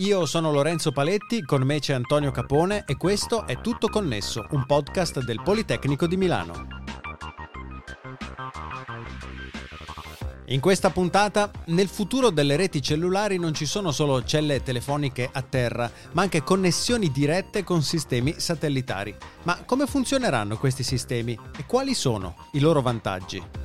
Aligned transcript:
Io 0.00 0.24
sono 0.24 0.50
Lorenzo 0.50 0.92
Paletti, 0.92 1.42
con 1.42 1.60
me 1.60 1.78
c'è 1.78 1.92
Antonio 1.92 2.30
Capone 2.30 2.84
e 2.86 2.96
questo 2.96 3.46
è 3.46 3.60
Tutto 3.60 3.88
Connesso, 3.88 4.46
un 4.52 4.64
podcast 4.64 5.22
del 5.22 5.42
Politecnico 5.42 6.06
di 6.06 6.16
Milano. 6.16 6.66
In 10.46 10.60
questa 10.60 10.88
puntata, 10.88 11.50
nel 11.66 11.88
futuro 11.88 12.30
delle 12.30 12.56
reti 12.56 12.80
cellulari 12.80 13.38
non 13.38 13.52
ci 13.52 13.66
sono 13.66 13.92
solo 13.92 14.24
celle 14.24 14.62
telefoniche 14.62 15.28
a 15.30 15.42
terra, 15.42 15.92
ma 16.12 16.22
anche 16.22 16.42
connessioni 16.42 17.12
dirette 17.12 17.62
con 17.62 17.82
sistemi 17.82 18.36
satellitari. 18.38 19.14
Ma 19.42 19.62
come 19.66 19.84
funzioneranno 19.84 20.56
questi 20.56 20.82
sistemi 20.82 21.38
e 21.58 21.66
quali 21.66 21.92
sono 21.92 22.36
i 22.52 22.60
loro 22.60 22.80
vantaggi? 22.80 23.59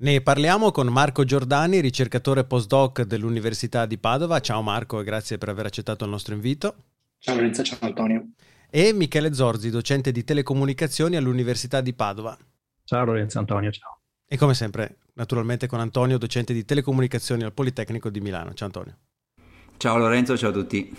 Ne 0.00 0.20
parliamo 0.20 0.70
con 0.70 0.86
Marco 0.86 1.24
Giordani, 1.24 1.80
ricercatore 1.80 2.44
postdoc 2.44 3.02
dell'Università 3.02 3.84
di 3.84 3.98
Padova. 3.98 4.38
Ciao 4.38 4.62
Marco 4.62 5.00
e 5.00 5.04
grazie 5.04 5.38
per 5.38 5.48
aver 5.48 5.66
accettato 5.66 6.04
il 6.04 6.10
nostro 6.10 6.34
invito. 6.34 6.76
Ciao 7.18 7.34
Lorenzo, 7.34 7.64
ciao 7.64 7.78
Antonio. 7.80 8.28
E 8.70 8.92
Michele 8.92 9.34
Zorzi, 9.34 9.70
docente 9.70 10.12
di 10.12 10.22
telecomunicazioni 10.22 11.16
all'Università 11.16 11.80
di 11.80 11.94
Padova. 11.94 12.38
Ciao 12.84 13.04
Lorenzo 13.04 13.40
Antonio, 13.40 13.72
ciao. 13.72 13.98
E 14.24 14.36
come 14.36 14.54
sempre, 14.54 14.98
naturalmente 15.14 15.66
con 15.66 15.80
Antonio, 15.80 16.16
docente 16.16 16.52
di 16.52 16.64
telecomunicazioni 16.64 17.42
al 17.42 17.52
Politecnico 17.52 18.08
di 18.08 18.20
Milano. 18.20 18.54
Ciao 18.54 18.66
Antonio. 18.66 18.96
Ciao 19.78 19.98
Lorenzo, 19.98 20.38
ciao 20.38 20.50
a 20.50 20.52
tutti. 20.52 20.96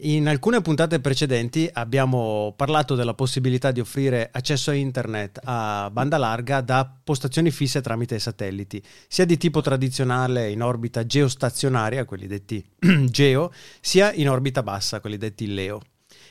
In 0.00 0.28
alcune 0.28 0.60
puntate 0.60 1.00
precedenti 1.00 1.68
abbiamo 1.72 2.52
parlato 2.56 2.94
della 2.94 3.14
possibilità 3.14 3.72
di 3.72 3.80
offrire 3.80 4.28
accesso 4.30 4.70
a 4.70 4.74
internet 4.74 5.40
a 5.42 5.90
banda 5.90 6.16
larga 6.18 6.60
da 6.60 6.88
postazioni 7.02 7.50
fisse 7.50 7.80
tramite 7.80 8.20
satelliti, 8.20 8.80
sia 9.08 9.24
di 9.24 9.36
tipo 9.36 9.60
tradizionale 9.60 10.50
in 10.50 10.62
orbita 10.62 11.04
geostazionaria, 11.04 12.04
quelli 12.04 12.28
detti 12.28 12.64
geo, 13.10 13.52
sia 13.80 14.12
in 14.12 14.30
orbita 14.30 14.62
bassa, 14.62 15.00
quelli 15.00 15.16
detti 15.16 15.52
LEO. 15.52 15.80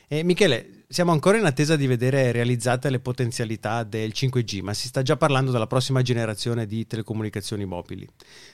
E 0.10 0.24
Michele, 0.24 0.86
siamo 0.88 1.12
ancora 1.12 1.38
in 1.38 1.44
attesa 1.44 1.76
di 1.76 1.86
vedere 1.86 2.32
realizzate 2.32 2.90
le 2.90 3.02
potenzialità 3.02 3.84
del 3.84 4.12
5G, 4.16 4.62
ma 4.62 4.74
si 4.74 4.88
sta 4.88 5.02
già 5.02 5.18
parlando 5.18 5.52
della 5.52 5.68
prossima 5.68 6.02
generazione 6.02 6.66
di 6.66 6.88
telecomunicazioni 6.88 7.66
mobili. 7.66 8.08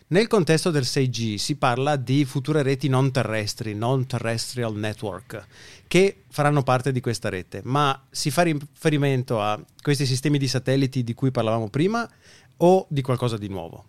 Nel 0.08 0.26
contesto 0.26 0.72
del 0.72 0.82
6G 0.82 1.36
si 1.36 1.56
parla 1.58 1.96
di 1.96 2.26
future 2.26 2.64
reti 2.64 2.88
non 2.88 3.12
terrestri, 3.12 3.76
non 3.76 4.08
terrestrial 4.08 4.76
network, 4.76 5.46
che 5.86 6.24
faranno 6.28 6.64
parte 6.64 6.92
di 6.92 7.02
questa 7.02 7.30
rete, 7.30 7.62
ma 7.66 8.04
si 8.10 8.32
fa 8.32 8.42
riferimento 8.42 9.40
a 9.40 9.64
questi 9.80 10.08
sistemi 10.08 10.40
di 10.40 10.48
satelliti 10.48 11.04
di 11.04 11.14
cui 11.14 11.30
parlavamo 11.30 11.70
prima 11.70 12.10
o 12.58 12.88
di 12.90 13.04
qualcosa 13.04 13.38
di 13.38 13.48
nuovo? 13.48 13.86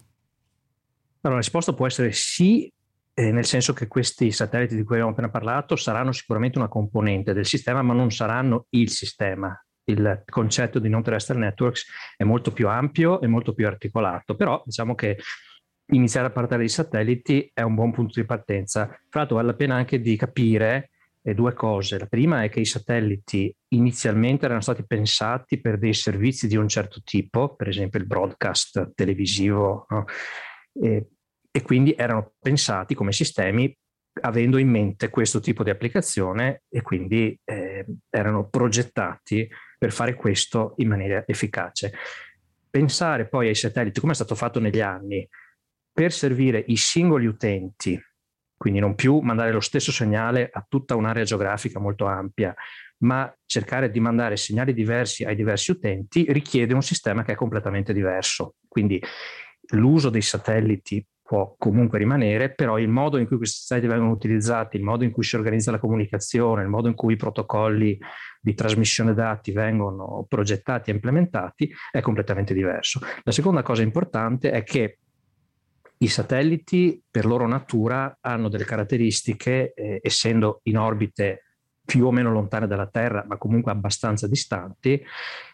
Allora, 1.23 1.39
la 1.39 1.45
risposta 1.47 1.73
può 1.73 1.87
essere 1.87 2.13
sì 2.13 2.71
eh, 3.15 3.31
nel 3.31 3.45
senso 3.45 3.73
che 3.73 3.87
questi 3.87 4.33
satelliti 4.33 4.75
di 4.75 4.83
cui 4.83 4.97
abbiamo 4.97 5.13
appena 5.13 5.31
parlato 5.31 5.77
saranno 5.77 6.11
sicuramente 6.13 6.59
una 6.59 6.69
componente 6.69 7.33
del 7.33 7.47
sistema, 7.47 7.81
ma 7.81 7.95
non 7.95 8.11
saranno 8.11 8.67
il 8.71 8.91
sistema. 8.91 9.57
Il 9.85 10.23
concetto 10.29 10.79
di 10.79 10.89
non-terrestrial 10.89 11.41
networks 11.41 11.87
è 12.17 12.25
molto 12.25 12.53
più 12.53 12.69
ampio 12.69 13.21
e 13.21 13.27
molto 13.27 13.55
più 13.55 13.67
articolato, 13.67 14.35
però 14.35 14.61
diciamo 14.65 14.95
che 14.95 15.19
iniziare 15.93 16.29
a 16.29 16.31
partire 16.31 16.59
dai 16.59 16.69
satelliti 16.69 17.51
è 17.53 17.63
un 17.63 17.75
buon 17.75 17.93
punto 17.93 18.19
di 18.19 18.27
partenza. 18.27 18.87
Tra 18.87 19.21
l'altro 19.21 19.37
vale 19.37 19.49
la 19.49 19.55
pena 19.55 19.77
anche 19.77 20.01
di 20.01 20.17
capire 20.17 20.91
eh, 21.23 21.35
due 21.35 21.53
cose. 21.53 21.99
La 21.99 22.07
prima 22.07 22.43
è 22.43 22.49
che 22.49 22.61
i 22.61 22.65
satelliti 22.65 23.55
inizialmente 23.69 24.47
erano 24.47 24.61
stati 24.61 24.85
pensati 24.87 25.61
per 25.61 25.79
dei 25.79 25.95
servizi 25.95 26.49
di 26.49 26.57
un 26.57 26.69
certo 26.69 27.01
tipo, 27.05 27.55
per 27.55 27.69
esempio 27.69 28.01
il 28.01 28.07
broadcast 28.07 28.93
televisivo, 28.95 29.87
no? 29.91 30.05
eh, 30.83 31.09
e 31.57 31.63
quindi 31.63 31.95
erano 31.97 32.33
pensati 32.41 32.97
come 32.97 33.13
sistemi 33.13 33.73
avendo 34.23 34.59
in 34.59 34.69
mente 34.69 35.09
questo 35.09 35.39
tipo 35.39 35.63
di 35.63 35.71
applicazione 35.71 36.65
e 36.69 36.83
quindi 36.83 37.39
eh, 37.45 37.87
erano 38.11 38.49
progettati 38.49 39.49
per 39.79 39.93
fare 39.93 40.15
questo 40.15 40.75
in 40.79 40.89
maniera 40.89 41.23
efficace. 41.25 41.93
Pensare 42.69 43.29
poi 43.29 43.47
ai 43.47 43.55
satelliti, 43.55 44.01
come 44.01 44.13
è 44.13 44.17
stato 44.17 44.35
fatto 44.35 44.59
negli 44.59 44.81
anni, 44.81 45.29
per 45.93 46.11
servire 46.11 46.65
i 46.67 46.77
singoli 46.77 47.27
utenti, 47.27 48.01
quindi 48.57 48.81
non 48.81 48.97
più 48.97 49.21
mandare 49.21 49.53
lo 49.53 49.61
stesso 49.61 49.93
segnale 49.93 50.51
a 50.53 50.65
tutta 50.69 50.97
un'area 50.97 51.23
geografica 51.23 51.79
molto 51.79 52.07
ampia, 52.07 52.53
ma 53.05 53.33
cercare 53.47 53.93
di 53.93 54.01
mandare 54.01 54.37
segnali 54.37 54.75
diversi 54.75 55.23
ai 55.23 55.37
diversi 55.37 55.71
utenti, 55.71 56.25
richiede 56.33 56.75
un 56.75 56.83
sistema 56.83 57.23
che 57.23 57.33
è 57.33 57.37
completamente 57.37 57.93
diverso. 57.93 58.57
Quindi 58.67 59.01
l'uso 59.69 60.11
dei 60.11 60.23
satelliti 60.23 61.05
può 61.25 61.55
comunque 61.59 61.97
rimanere, 61.97 62.53
però 62.53 62.79
il 62.79 62.89
modo 62.89 63.17
in 63.17 63.27
cui 63.27 63.39
questi 63.39 63.61
siti 63.65 63.87
vengono 63.87 64.11
utilizzati, 64.11 64.77
il 64.77 64.83
modo 64.83 65.05
in 65.05 65.11
cui 65.11 65.25
si 65.25 65.37
organizza 65.37 65.71
la 65.71 65.79
comunicazione, 65.79 66.63
il 66.63 66.69
modo 66.69 66.87
in 66.89 66.95
cui 66.95 67.15
i 67.15 67.17
protocolli 67.17 67.99
di 68.43 68.53
trasmissione 68.53 69.15
dati 69.15 69.51
vengono 69.51 70.27
progettati 70.29 70.91
e 70.91 70.95
implementati 70.95 71.75
è 71.91 72.03
completamente 72.03 72.53
diverso. 72.53 73.01
La 73.23 73.33
seconda 73.33 73.63
cosa 73.63 73.81
importante 73.81 74.51
è 74.51 74.63
che 74.65 74.99
i 75.97 76.09
satelliti 76.09 77.03
per 77.11 77.25
loro 77.25 77.47
natura 77.49 78.19
hanno 78.21 78.51
delle 78.51 78.65
caratteristiche, 78.65 79.73
eh, 79.73 80.01
essendo 80.03 80.61
in 80.65 80.77
orbite 80.77 81.45
più 81.83 82.05
o 82.05 82.11
meno 82.11 82.31
lontane 82.31 82.67
dalla 82.67 82.87
Terra, 82.87 83.25
ma 83.27 83.39
comunque 83.39 83.73
abbastanza 83.73 84.29
distanti, 84.29 85.03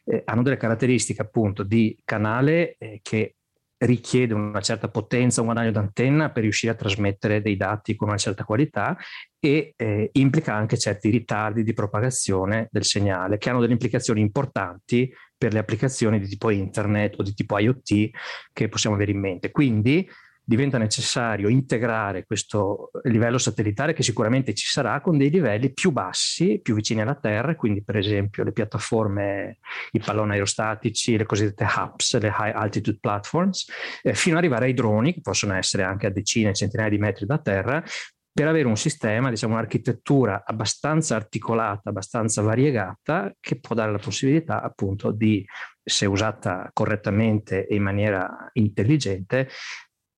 eh, 0.04 0.22
hanno 0.25 0.42
delle 0.42 0.56
caratteristiche 0.56 1.22
appunto 1.22 1.62
di 1.62 1.97
canale 2.04 2.75
eh, 2.76 2.98
che 3.03 3.36
richiede 3.80 4.34
una 4.34 4.60
certa 4.60 4.88
potenza, 4.88 5.41
un 5.41 5.46
guadagno 5.46 5.70
d'antenna 5.70 6.30
per 6.30 6.42
riuscire 6.42 6.72
a 6.72 6.76
trasmettere 6.76 7.41
dei 7.41 7.56
dati 7.56 7.94
con 7.94 8.08
una 8.08 8.18
certa 8.18 8.44
qualità 8.44 8.96
e 9.38 9.72
eh, 9.76 10.10
implica 10.12 10.54
anche 10.54 10.76
certi 10.76 11.08
ritardi 11.08 11.62
di 11.62 11.72
propagazione 11.72 12.68
del 12.70 12.84
segnale 12.84 13.38
che 13.38 13.48
hanno 13.48 13.60
delle 13.60 13.72
implicazioni 13.72 14.20
importanti 14.20 15.10
per 15.36 15.54
le 15.54 15.60
applicazioni 15.60 16.20
di 16.20 16.28
tipo 16.28 16.50
internet 16.50 17.18
o 17.18 17.22
di 17.22 17.32
tipo 17.32 17.58
IoT 17.58 18.10
che 18.52 18.68
possiamo 18.68 18.96
avere 18.96 19.12
in 19.12 19.20
mente. 19.20 19.50
Quindi 19.50 20.06
diventa 20.50 20.78
necessario 20.78 21.48
integrare 21.48 22.26
questo 22.26 22.90
livello 23.04 23.38
satellitare 23.38 23.92
che 23.92 24.02
sicuramente 24.02 24.52
ci 24.52 24.66
sarà 24.66 25.00
con 25.00 25.16
dei 25.16 25.30
livelli 25.30 25.72
più 25.72 25.92
bassi, 25.92 26.58
più 26.60 26.74
vicini 26.74 27.00
alla 27.02 27.14
Terra, 27.14 27.54
quindi 27.54 27.84
per 27.84 27.96
esempio 27.96 28.42
le 28.42 28.50
piattaforme, 28.50 29.58
i 29.92 30.00
palloni 30.00 30.32
aerostatici, 30.32 31.16
le 31.16 31.24
cosiddette 31.24 31.62
HAPS, 31.62 32.18
le 32.18 32.34
High 32.36 32.56
Altitude 32.56 32.98
Platforms, 33.00 33.70
eh, 34.02 34.12
fino 34.12 34.34
ad 34.34 34.42
arrivare 34.42 34.64
ai 34.64 34.74
droni, 34.74 35.14
che 35.14 35.20
possono 35.20 35.54
essere 35.54 35.84
anche 35.84 36.08
a 36.08 36.10
decine, 36.10 36.52
centinaia 36.52 36.90
di 36.90 36.98
metri 36.98 37.26
da 37.26 37.38
terra, 37.38 37.84
per 38.32 38.48
avere 38.48 38.66
un 38.66 38.76
sistema, 38.76 39.30
diciamo 39.30 39.54
un'architettura 39.54 40.42
abbastanza 40.44 41.14
articolata, 41.14 41.90
abbastanza 41.90 42.42
variegata, 42.42 43.32
che 43.38 43.60
può 43.60 43.76
dare 43.76 43.92
la 43.92 43.98
possibilità 43.98 44.62
appunto 44.62 45.12
di, 45.12 45.46
se 45.80 46.06
usata 46.06 46.68
correttamente 46.72 47.68
e 47.68 47.76
in 47.76 47.82
maniera 47.82 48.50
intelligente, 48.54 49.48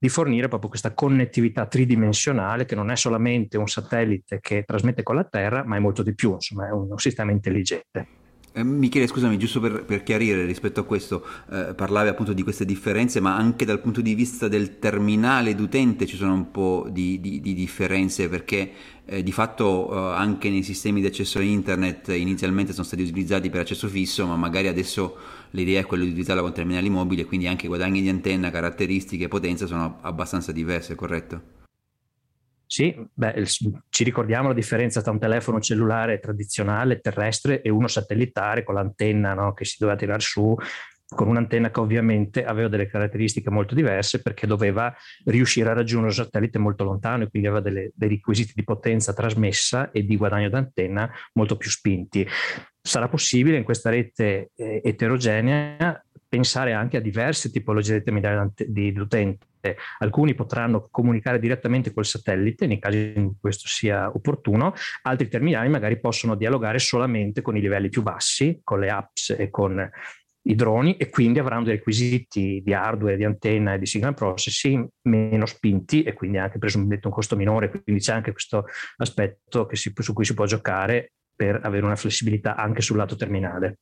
di 0.02 0.08
fornire 0.08 0.48
proprio 0.48 0.68
questa 0.68 0.94
connettività 0.94 1.66
tridimensionale 1.66 2.64
che 2.64 2.74
non 2.74 2.90
è 2.90 2.96
solamente 2.96 3.56
un 3.56 3.68
satellite 3.68 4.40
che 4.40 4.64
trasmette 4.66 5.04
con 5.04 5.14
la 5.14 5.22
Terra, 5.22 5.62
ma 5.64 5.76
è 5.76 5.78
molto 5.78 6.02
di 6.02 6.12
più, 6.12 6.32
insomma 6.32 6.66
è 6.66 6.72
un 6.72 6.98
sistema 6.98 7.30
intelligente. 7.30 8.21
Eh, 8.54 8.62
Michele, 8.62 9.06
scusami, 9.06 9.38
giusto 9.38 9.60
per, 9.60 9.82
per, 9.84 10.02
chiarire 10.02 10.44
rispetto 10.44 10.80
a 10.80 10.84
questo, 10.84 11.24
eh, 11.50 11.72
parlavi 11.74 12.08
appunto 12.10 12.34
di 12.34 12.42
queste 12.42 12.66
differenze, 12.66 13.18
ma 13.18 13.34
anche 13.34 13.64
dal 13.64 13.80
punto 13.80 14.02
di 14.02 14.14
vista 14.14 14.46
del 14.46 14.78
terminale 14.78 15.54
d'utente 15.54 16.04
ci 16.04 16.16
sono 16.16 16.34
un 16.34 16.50
po' 16.50 16.86
di, 16.90 17.18
di, 17.18 17.40
di 17.40 17.54
differenze 17.54 18.28
perché 18.28 18.72
eh, 19.06 19.22
di 19.22 19.32
fatto 19.32 19.90
eh, 19.90 20.14
anche 20.16 20.50
nei 20.50 20.62
sistemi 20.62 21.00
di 21.00 21.06
accesso 21.06 21.38
a 21.38 21.42
internet 21.42 22.08
inizialmente 22.08 22.72
sono 22.72 22.84
stati 22.84 23.02
utilizzati 23.02 23.48
per 23.48 23.62
accesso 23.62 23.88
fisso, 23.88 24.26
ma 24.26 24.36
magari 24.36 24.68
adesso 24.68 25.16
l'idea 25.52 25.80
è 25.80 25.86
quella 25.86 26.02
di 26.02 26.10
utilizzarla 26.10 26.42
con 26.42 26.52
terminali 26.52 26.90
mobili 26.90 27.24
quindi 27.24 27.46
anche 27.46 27.64
i 27.64 27.68
guadagni 27.68 28.02
di 28.02 28.10
antenna, 28.10 28.50
caratteristiche 28.50 29.28
potenza 29.28 29.66
sono 29.66 29.96
abbastanza 30.02 30.52
diverse, 30.52 30.94
corretto? 30.94 31.51
Sì, 32.72 32.96
beh, 33.12 33.44
ci 33.90 34.02
ricordiamo 34.02 34.48
la 34.48 34.54
differenza 34.54 35.02
tra 35.02 35.10
un 35.10 35.18
telefono 35.18 35.60
cellulare 35.60 36.20
tradizionale, 36.20 37.00
terrestre 37.00 37.60
e 37.60 37.68
uno 37.68 37.86
satellitare 37.86 38.64
con 38.64 38.76
l'antenna 38.76 39.34
no, 39.34 39.52
che 39.52 39.66
si 39.66 39.76
doveva 39.78 39.98
tirare 39.98 40.20
su, 40.20 40.56
con 41.14 41.28
un'antenna 41.28 41.70
che 41.70 41.80
ovviamente 41.80 42.46
aveva 42.46 42.68
delle 42.68 42.86
caratteristiche 42.86 43.50
molto 43.50 43.74
diverse 43.74 44.22
perché 44.22 44.46
doveva 44.46 44.90
riuscire 45.26 45.68
a 45.68 45.74
raggiungere 45.74 46.18
un 46.18 46.24
satellite 46.24 46.56
molto 46.56 46.84
lontano 46.84 47.24
e 47.24 47.28
quindi 47.28 47.46
aveva 47.46 47.62
delle, 47.62 47.90
dei 47.94 48.08
requisiti 48.08 48.52
di 48.54 48.64
potenza 48.64 49.12
trasmessa 49.12 49.90
e 49.90 50.06
di 50.06 50.16
guadagno 50.16 50.48
d'antenna 50.48 51.12
molto 51.34 51.58
più 51.58 51.68
spinti. 51.68 52.26
Sarà 52.80 53.06
possibile 53.06 53.58
in 53.58 53.64
questa 53.64 53.90
rete 53.90 54.50
eh, 54.56 54.80
eterogenea 54.82 56.02
pensare 56.32 56.72
anche 56.72 56.96
a 56.96 57.00
diverse 57.00 57.50
tipologie 57.50 57.98
di 57.98 58.04
terminali 58.04 58.50
di 58.66 58.98
utente. 58.98 59.76
Alcuni 59.98 60.34
potranno 60.34 60.88
comunicare 60.90 61.38
direttamente 61.38 61.92
col 61.92 62.06
satellite 62.06 62.66
nei 62.66 62.78
casi 62.78 63.12
in 63.14 63.26
cui 63.26 63.36
questo 63.38 63.68
sia 63.68 64.08
opportuno, 64.08 64.72
altri 65.02 65.28
terminali 65.28 65.68
magari 65.68 66.00
possono 66.00 66.34
dialogare 66.34 66.78
solamente 66.78 67.42
con 67.42 67.54
i 67.58 67.60
livelli 67.60 67.90
più 67.90 68.00
bassi, 68.00 68.60
con 68.64 68.80
le 68.80 68.88
apps 68.88 69.36
e 69.38 69.50
con 69.50 69.86
i 70.44 70.54
droni 70.54 70.96
e 70.96 71.10
quindi 71.10 71.38
avranno 71.38 71.64
dei 71.64 71.74
requisiti 71.74 72.62
di 72.64 72.72
hardware, 72.72 73.18
di 73.18 73.24
antenna 73.24 73.74
e 73.74 73.78
di 73.78 73.84
signal 73.84 74.14
processing 74.14 74.88
meno 75.02 75.44
spinti 75.44 76.02
e 76.02 76.14
quindi 76.14 76.38
anche 76.38 76.56
presumibilmente 76.56 77.08
un 77.08 77.12
costo 77.12 77.36
minore, 77.36 77.68
quindi 77.68 78.00
c'è 78.00 78.14
anche 78.14 78.32
questo 78.32 78.64
aspetto 78.96 79.68
si, 79.72 79.92
su 79.94 80.14
cui 80.14 80.24
si 80.24 80.32
può 80.32 80.46
giocare 80.46 81.12
per 81.36 81.60
avere 81.62 81.84
una 81.84 81.96
flessibilità 81.96 82.56
anche 82.56 82.80
sul 82.80 82.96
lato 82.96 83.16
terminale. 83.16 83.80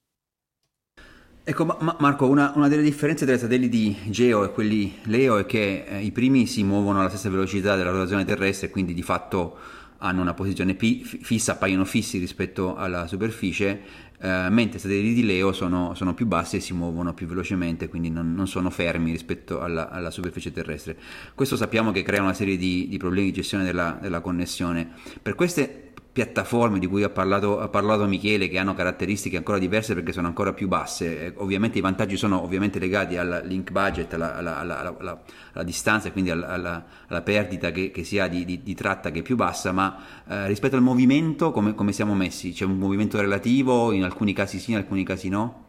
Ecco 1.43 1.65
ma- 1.65 1.97
Marco, 1.99 2.29
una, 2.29 2.53
una, 2.55 2.69
delle 2.69 2.83
differenze 2.83 3.25
tra 3.25 3.35
i 3.35 3.39
satelliti 3.39 3.97
Geo 4.11 4.45
e 4.45 4.53
quelli 4.53 4.99
Leo 5.05 5.39
è 5.39 5.47
che 5.47 5.85
eh, 5.89 6.03
i 6.03 6.13
primi 6.13 6.47
si 6.47 6.63
muovono 6.63 7.01
alla 7.01 7.09
stessa 7.09 7.31
velocità 7.31 7.77
della 7.77 7.91
rotazione 7.91 8.27
terrestre 8.27 8.69
quindi 8.69 8.93
di 8.93 9.03
fatto 9.03 9.57
hanno 10.01 10.21
una 10.21 10.35
posizione 10.35 10.75
p- 10.75 11.03
fissa, 11.03 11.53
appaiono 11.53 11.85
fissi 11.85 12.19
rispetto 12.19 12.77
alla 12.77 13.07
superficie, 13.07 13.81
eh, 14.21 14.49
mentre 14.51 14.79
i 14.79 14.81
satelliti 14.81 15.25
Leo 15.25 15.53
sono, 15.53 15.95
sono, 15.95 16.15
più 16.15 16.27
bassi 16.27 16.57
e 16.57 16.61
si 16.61 16.73
muovono 16.73 17.15
più 17.15 17.27
velocemente, 17.27 17.89
quindi 17.89 18.11
non, 18.11 18.35
non 18.35 18.47
sono 18.47 18.71
fermi 18.71 19.11
rispetto 19.11 19.61
alla, 19.61 19.91
alla, 19.91 20.11
superficie 20.11 20.53
terrestre. 20.53 20.97
Questo 21.35 21.57
sappiamo 21.57 21.91
che 21.91 22.03
crea 22.03 22.23
una 22.23 22.35
serie 22.35 22.57
di, 22.57 22.87
di 22.89 22.97
problemi 22.97 23.27
di 23.27 23.33
gestione 23.33 23.65
della, 23.65 23.99
della 24.01 24.21
connessione. 24.21 24.89
Per 25.21 25.35
queste 25.35 25.90
piattaforme 26.21 26.79
di 26.79 26.87
cui 26.87 27.03
ha 27.03 27.09
parlato, 27.09 27.61
ha 27.61 27.69
parlato, 27.69 28.07
Michele 28.07 28.49
che 28.49 28.59
hanno 28.59 28.75
caratteristiche 28.75 29.39
ancora 29.39 29.57
diverse 29.57 29.95
perché 29.95 30.13
sono 30.13 30.27
ancora 30.27 30.53
più 30.53 30.69
basse 30.69 31.27
eh, 31.27 31.33
ovviamente 31.37 31.79
i 31.79 31.81
vantaggi 31.81 32.19
sono 32.19 32.43
ovviamente 32.43 32.79
legati 32.79 33.17
al 33.17 33.43
link 33.47 33.71
budget 33.71 34.13
alla, 34.13 34.37
alla, 34.37 34.59
alla, 34.59 35.23
alla 35.53 35.65
distanza 35.65 36.09
e 36.09 36.13
quindi 36.13 36.31
alla, 36.31 36.85
perdita 37.25 37.71
che, 37.71 37.91
che, 37.91 38.05
si 38.05 38.19
ha 38.19 38.29
di, 38.29 38.45
di, 38.45 38.63
di, 38.63 38.75
tratta 38.75 39.11
che 39.11 39.21
è 39.21 39.23
più 39.23 39.35
bassa 39.35 39.73
ma 39.73 40.05
eh, 40.29 40.47
rispetto 40.47 40.77
al 40.77 40.83
movimento 40.83 41.53
come, 41.53 41.75
come 41.75 41.93
siamo 41.93 42.15
messi? 42.15 42.53
c'è 42.53 42.67
un 42.67 42.77
movimento 42.77 43.19
relativo 43.19 43.93
in 43.93 44.05
alcuni 44.05 44.35
casi 44.35 44.59
sì 44.59 44.73
in 44.73 44.77
alcuni 44.77 45.03
casi 45.03 45.31
no? 45.31 45.69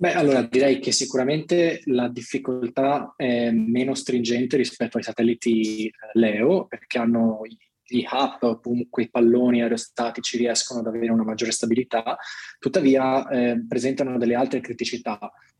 Beh, 0.00 0.14
allora 0.14 0.42
direi 0.42 0.78
che 0.78 0.92
sicuramente 0.92 1.80
la 1.86 2.08
difficoltà 2.08 3.14
è 3.16 3.50
meno 3.50 3.94
stringente 3.94 4.56
rispetto 4.56 4.96
ai 4.96 5.02
satelliti 5.02 5.86
eh, 5.86 5.92
Leo, 6.12 6.66
perché 6.66 6.98
hanno 6.98 7.40
gli 7.88 8.04
hub 8.10 8.42
o 8.42 8.60
comunque 8.60 9.04
i 9.04 9.10
palloni 9.10 9.62
aerostatici 9.62 10.36
riescono 10.36 10.80
ad 10.80 10.86
avere 10.86 11.10
una 11.10 11.24
maggiore 11.24 11.52
stabilità, 11.52 12.16
tuttavia 12.58 13.26
eh, 13.28 13.64
presentano 13.66 14.18
delle 14.18 14.34
altre 14.34 14.60
criticità 14.60 15.18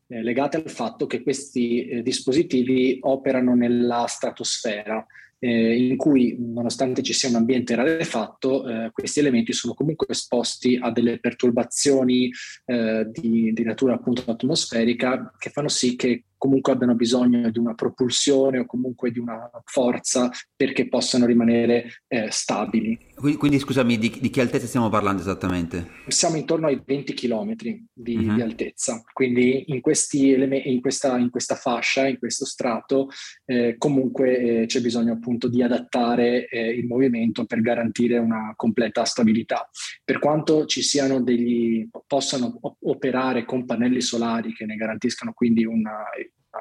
eh, 0.09 0.23
legate 0.23 0.57
al 0.57 0.71
fatto 0.71 1.07
che 1.07 1.23
questi 1.23 1.87
eh, 1.87 2.03
dispositivi 2.03 2.99
operano 3.03 3.55
nella 3.55 4.07
stratosfera 4.07 5.05
eh, 5.39 5.87
in 5.87 5.97
cui 5.97 6.37
nonostante 6.39 7.03
ci 7.03 7.13
sia 7.13 7.29
un 7.29 7.37
ambiente 7.37 7.75
rarefatto, 7.75 8.67
eh, 8.67 8.91
questi 8.93 9.21
elementi 9.21 9.53
sono 9.53 9.75
comunque 9.75 10.07
esposti 10.11 10.79
a 10.81 10.91
delle 10.91 11.21
perturbazioni 11.21 12.31
eh, 12.65 13.07
di, 13.09 13.53
di, 13.53 13.63
natura 13.63 13.95
appunto 13.95 14.29
atmosferica 14.31 15.33
che 15.39 15.51
fanno 15.51 15.69
sì 15.69 15.95
che 15.95 16.25
comunque 16.39 16.73
abbiano 16.73 16.95
bisogno 16.95 17.51
di 17.51 17.59
una 17.59 17.75
propulsione 17.75 18.61
o 18.61 18.67
comunque 18.67 19.11
di 19.11 19.19
una 19.19 19.51
forza 19.65 20.31
perché 20.57 20.89
possano 20.89 21.27
rimanere 21.27 22.03
eh, 22.07 22.31
stabili. 22.31 22.99
Quindi, 23.15 23.37
quindi 23.37 23.59
scusami, 23.59 23.99
di, 23.99 24.17
di, 24.21 24.31
che 24.31 24.41
altezza 24.41 24.67
stiamo 24.67 24.89
parlando 24.89 25.21
esattamente? 25.21 25.89
Siamo 26.07 26.37
intorno 26.37 26.69
ai 26.69 26.81
20 26.85 27.13
km 27.15 27.55
di, 27.93 28.17
uh-huh. 28.17 28.35
di 28.35 28.41
altezza, 28.41 29.03
quindi 29.13 29.65
in, 29.67 29.81
eleme- 30.13 30.59
in, 30.59 30.81
questa, 30.81 31.19
in, 31.19 31.31
questa, 31.31 31.57
fascia, 31.57 32.07
in 32.07 32.19
questo 32.19 32.47
strato, 32.47 33.09
eh, 33.45 33.75
comunque 33.77 34.39
eh, 34.63 34.67
c'è 34.67 34.81
bisogno 34.81 35.15
appunto 35.15 35.49
di 35.49 35.63
adattare 35.63 36.49
eh, 36.49 36.71
il 36.71 36.87
movimento 36.87 37.45
per 37.45 37.61
garantire 37.61 38.19
una 38.19 38.53
completa 38.55 39.05
stabilità. 39.05 39.69
Per 40.05 40.21
quanto 40.21 40.67
ci 40.67 40.83
siano 40.83 41.21
degli, 41.21 41.89
possano 42.07 42.61
operare 42.83 43.45
con 43.45 43.65
pannelli 43.65 44.01
solari 44.01 44.53
che 44.53 44.65
ne 44.65 44.77
garantiscano 44.77 45.33
quindi 45.33 45.65
una 45.65 46.05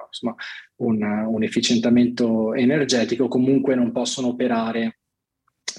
insomma, 0.06 0.36
un, 0.78 1.02
un 1.02 1.44
efficientamento 1.44 2.54
energetico, 2.54 3.28
comunque 3.28 3.76
non 3.76 3.92
possono 3.92 4.28
operare 4.28 5.00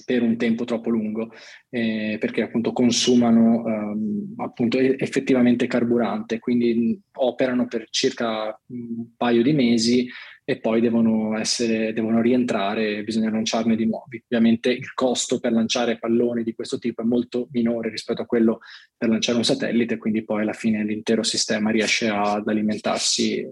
per 0.04 0.22
un 0.22 0.36
tempo 0.36 0.64
troppo 0.64 0.90
lungo 0.90 1.32
eh, 1.70 2.16
perché 2.20 2.42
appunto 2.42 2.72
consumano 2.72 3.66
ehm, 3.66 4.34
appunto 4.36 4.78
effettivamente 4.78 5.66
carburante 5.66 6.38
quindi 6.38 7.00
operano 7.14 7.66
per 7.66 7.88
circa 7.90 8.58
un 8.66 9.16
paio 9.16 9.42
di 9.42 9.52
mesi 9.52 10.08
e 10.50 10.60
poi 10.60 10.80
devono, 10.80 11.36
essere, 11.36 11.92
devono 11.92 12.22
rientrare 12.22 12.96
e 12.96 13.04
bisogna 13.04 13.28
lanciarne 13.28 13.76
di 13.76 13.84
nuovi. 13.84 14.22
Ovviamente 14.24 14.70
il 14.70 14.94
costo 14.94 15.40
per 15.40 15.52
lanciare 15.52 15.98
palloni 15.98 16.42
di 16.42 16.54
questo 16.54 16.78
tipo 16.78 17.02
è 17.02 17.04
molto 17.04 17.48
minore 17.52 17.90
rispetto 17.90 18.22
a 18.22 18.24
quello 18.24 18.60
per 18.96 19.10
lanciare 19.10 19.36
un 19.36 19.44
satellite, 19.44 19.98
quindi 19.98 20.24
poi 20.24 20.40
alla 20.40 20.54
fine 20.54 20.82
l'intero 20.84 21.22
sistema 21.22 21.68
riesce 21.68 22.08
ad 22.08 22.48
alimentarsi 22.48 23.40
eh, 23.40 23.50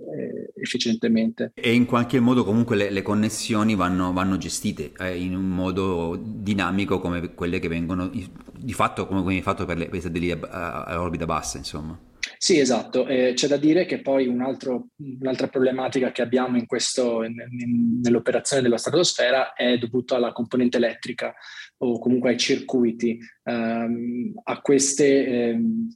efficientemente. 0.54 1.52
E 1.52 1.74
in 1.74 1.84
qualche 1.84 2.18
modo 2.18 2.44
comunque 2.44 2.76
le, 2.76 2.88
le 2.88 3.02
connessioni 3.02 3.74
vanno, 3.74 4.14
vanno 4.14 4.38
gestite 4.38 4.92
eh, 4.98 5.18
in 5.18 5.36
un 5.36 5.50
modo 5.50 6.18
dinamico 6.18 6.98
come 6.98 7.34
quelle 7.34 7.58
che 7.58 7.68
vengono 7.68 8.08
di 8.08 8.72
fatto 8.72 9.06
come 9.06 9.22
viene 9.22 9.42
fatto 9.42 9.66
per, 9.66 9.76
le, 9.76 9.84
per 9.90 9.98
i 9.98 10.00
satelliti 10.00 10.32
a, 10.32 10.84
a 10.84 10.98
orbita 11.02 11.26
bassa, 11.26 11.58
insomma. 11.58 12.00
Sì, 12.46 12.60
esatto. 12.60 13.08
Eh, 13.08 13.32
c'è 13.34 13.48
da 13.48 13.56
dire 13.56 13.86
che 13.86 14.00
poi 14.00 14.28
un 14.28 14.40
altro, 14.40 14.90
un'altra 14.98 15.48
problematica 15.48 16.12
che 16.12 16.22
abbiamo 16.22 16.56
in 16.56 16.66
questo, 16.66 17.24
in, 17.24 17.34
in, 17.58 17.98
nell'operazione 18.00 18.62
della 18.62 18.78
stratosfera 18.78 19.52
è 19.52 19.76
dovuta 19.78 20.14
alla 20.14 20.30
componente 20.30 20.76
elettrica 20.76 21.34
o 21.78 21.98
comunque 21.98 22.30
ai 22.30 22.36
circuiti. 22.36 23.18
Um, 23.42 24.32
a 24.44 24.60
queste, 24.60 25.56
um, 25.56 25.88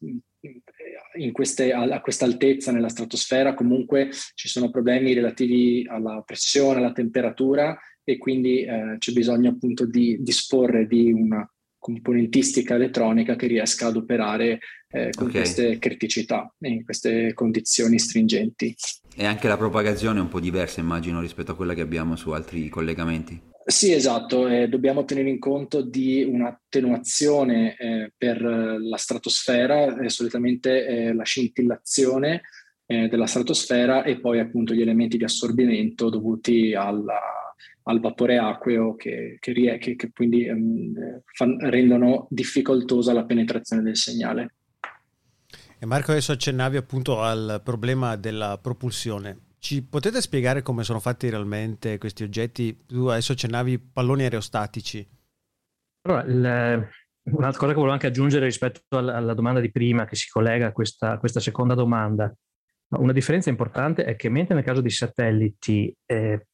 queste, 1.31 1.73
a, 1.73 2.01
questa 2.01 2.25
altezza 2.25 2.73
nella 2.73 2.89
stratosfera 2.89 3.55
comunque 3.55 4.11
ci 4.35 4.49
sono 4.49 4.71
problemi 4.71 5.13
relativi 5.13 5.87
alla 5.89 6.21
pressione, 6.27 6.81
alla 6.81 6.91
temperatura 6.91 7.79
e 8.03 8.19
quindi 8.19 8.65
eh, 8.65 8.97
c'è 8.99 9.13
bisogno 9.13 9.51
appunto 9.51 9.87
di 9.87 10.17
disporre 10.21 10.89
di 10.89 11.13
una 11.13 11.49
componentistica 11.81 12.75
elettronica 12.75 13.35
che 13.35 13.49
riesca 13.49 13.89
ad 13.89 13.97
operare 13.97 14.61
eh, 14.91 15.11
con 15.17 15.29
okay. 15.29 15.41
queste 15.41 15.79
criticità 15.79 16.53
e 16.61 16.69
in 16.69 16.85
queste 16.85 17.33
condizioni 17.35 17.99
stringenti. 17.99 18.75
E 19.17 19.25
anche 19.25 19.49
la 19.49 19.57
propagazione 19.57 20.19
è 20.19 20.23
un 20.23 20.29
po' 20.29 20.41
diversa, 20.41 20.81
immagino, 20.81 21.21
rispetto 21.21 21.53
a 21.53 21.57
quella 21.57 21.75
che 21.75 21.81
abbiamo 21.81 22.15
su 22.15 22.31
altri 22.31 22.69
collegamenti. 22.69 23.49
Sì, 23.65 23.93
esatto, 23.93 24.49
eh, 24.49 24.69
dobbiamo 24.69 25.05
tenere 25.05 25.31
in 25.31 25.39
conto 25.39 25.83
di 25.83 26.23
un'attenuazione 26.23 27.77
eh, 27.77 28.13
per 28.17 28.43
la 28.43 28.97
stratosfera, 28.97 29.99
eh, 30.01 30.09
solitamente 30.09 30.87
eh, 30.87 31.15
la 31.15 31.25
scintillazione 31.25 32.43
eh, 32.87 33.07
della 33.09 33.27
stratosfera 33.27 34.03
e 34.03 34.19
poi 34.19 34.41
appunto 34.41 34.75
gli 34.75 34.81
elementi 34.81 35.17
di 35.17 35.25
assorbimento 35.25 36.11
dovuti 36.11 36.75
alla, 36.75 37.21
al 37.91 38.01
vapore 38.01 38.39
acqueo 38.39 38.95
che, 38.95 39.37
che, 39.41 39.53
che, 39.79 39.97
che 39.97 40.11
quindi 40.13 40.49
um, 40.49 40.93
fan, 41.35 41.59
rendono 41.69 42.27
difficoltosa 42.31 43.13
la 43.13 43.25
penetrazione 43.25 43.83
del 43.83 43.97
segnale. 43.97 44.55
E 45.79 45.87
Marco 45.87 46.11
adesso 46.11 46.33
accennavi 46.33 46.77
appunto 46.77 47.21
al 47.21 47.61
problema 47.65 48.17
della 48.17 48.59
propulsione. 48.59 49.49
Ci 49.59 49.83
potete 49.83 50.21
spiegare 50.21 50.63
come 50.63 50.85
sono 50.85 51.01
fatti 51.01 51.29
realmente 51.29 51.99
questi 51.99 52.23
oggetti? 52.23 52.85
Tu 52.87 53.07
adesso 53.07 53.33
accennavi 53.33 53.79
palloni 53.79 54.23
aerostatici. 54.23 55.07
Allora, 56.03 56.23
il, 56.25 56.89
un'altra 57.25 57.59
cosa 57.59 57.69
che 57.69 57.75
volevo 57.75 57.93
anche 57.93 58.07
aggiungere 58.07 58.47
rispetto 58.47 58.97
alla, 58.97 59.17
alla 59.17 59.35
domanda 59.35 59.61
di 59.61 59.71
prima 59.71 60.05
che 60.05 60.17
si 60.17 60.29
collega 60.29 60.69
a 60.69 60.73
questa, 60.73 61.13
a 61.13 61.19
questa, 61.19 61.41
seconda 61.41 61.75
domanda. 61.75 62.33
Una 62.91 63.13
differenza 63.13 63.51
importante 63.51 64.05
è 64.05 64.17
che 64.17 64.29
mentre 64.29 64.55
nel 64.55 64.65
caso 64.65 64.81
di 64.81 64.91
satelliti 64.91 65.95
eh, 66.07 66.47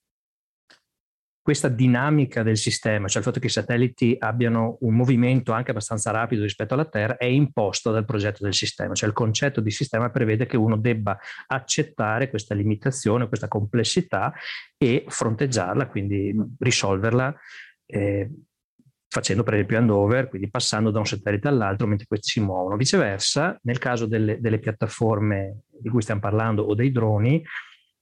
questa 1.47 1.69
dinamica 1.69 2.43
del 2.43 2.57
sistema, 2.57 3.07
cioè 3.07 3.19
il 3.19 3.25
fatto 3.29 3.38
che 3.38 3.47
i 3.47 3.50
satelliti 3.50 4.17
abbiano 4.19 4.79
un 4.81 4.97
movimento 4.97 5.53
anche 5.53 5.71
abbastanza 5.71 6.11
rapido 6.11 6.43
rispetto 6.43 6.75
alla 6.75 6.87
Terra, 6.87 7.19
è 7.19 7.26
imposto 7.26 7.93
dal 7.93 8.05
progetto 8.05 8.43
del 8.43 8.53
sistema, 8.53 8.95
cioè 8.95 9.09
il 9.09 9.15
concetto 9.15 9.61
di 9.61 9.71
sistema 9.71 10.11
prevede 10.11 10.47
che 10.47 10.57
uno 10.57 10.76
debba 10.76 11.17
accettare 11.47 12.31
questa 12.31 12.53
limitazione, 12.57 13.29
questa 13.29 13.47
complessità 13.47 14.35
e 14.76 15.05
fronteggiarla, 15.07 15.87
quindi 15.87 16.35
risolverla. 16.59 17.33
Eh, 17.87 18.29
facendo 19.09 19.45
per 19.45 19.55
esempio 19.55 19.79
handover, 19.79 20.29
quindi 20.29 20.50
passando 20.50 20.91
da 20.91 20.99
un 20.99 21.07
satellite 21.07 21.47
all'altro 21.47 21.87
mentre 21.87 22.09
questi 22.09 22.29
si 22.29 22.41
muovono. 22.41 22.76
Viceversa, 22.76 23.57
nel 23.62 23.79
caso 23.79 24.07
delle, 24.07 24.41
delle 24.41 24.59
piattaforme 24.59 25.61
di 25.69 25.88
cui 25.91 26.03
stiamo 26.03 26.21
parlando 26.21 26.65
o 26.65 26.75
dei 26.75 26.91
droni, 26.91 27.41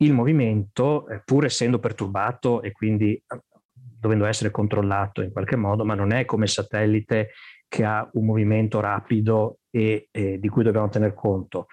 il 0.04 0.12
movimento, 0.12 1.08
eh, 1.08 1.22
pur 1.24 1.44
essendo 1.44 1.78
perturbato 1.78 2.62
e 2.62 2.72
quindi 2.72 3.14
eh, 3.14 3.40
dovendo 3.72 4.26
essere 4.26 4.50
controllato 4.50 5.22
in 5.22 5.32
qualche 5.32 5.56
modo, 5.56 5.84
ma 5.84 5.94
non 5.94 6.12
è 6.12 6.24
come 6.24 6.46
satellite 6.46 7.30
che 7.68 7.84
ha 7.84 8.08
un 8.12 8.26
movimento 8.26 8.80
rapido 8.80 9.58
e, 9.70 10.08
e 10.10 10.38
di 10.38 10.48
cui 10.48 10.62
dobbiamo 10.62 10.88
tener 10.88 11.14
conto. 11.14 11.66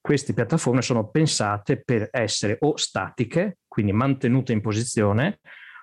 Queste 0.00 0.32
piattaforme 0.32 0.82
sono 0.82 1.08
pensate 1.08 1.82
per 1.82 2.08
essere 2.10 2.56
o 2.60 2.76
statiche, 2.76 3.58
quindi 3.68 3.92
mantenute 3.92 4.52
in 4.52 4.60
posizione, 4.60 5.40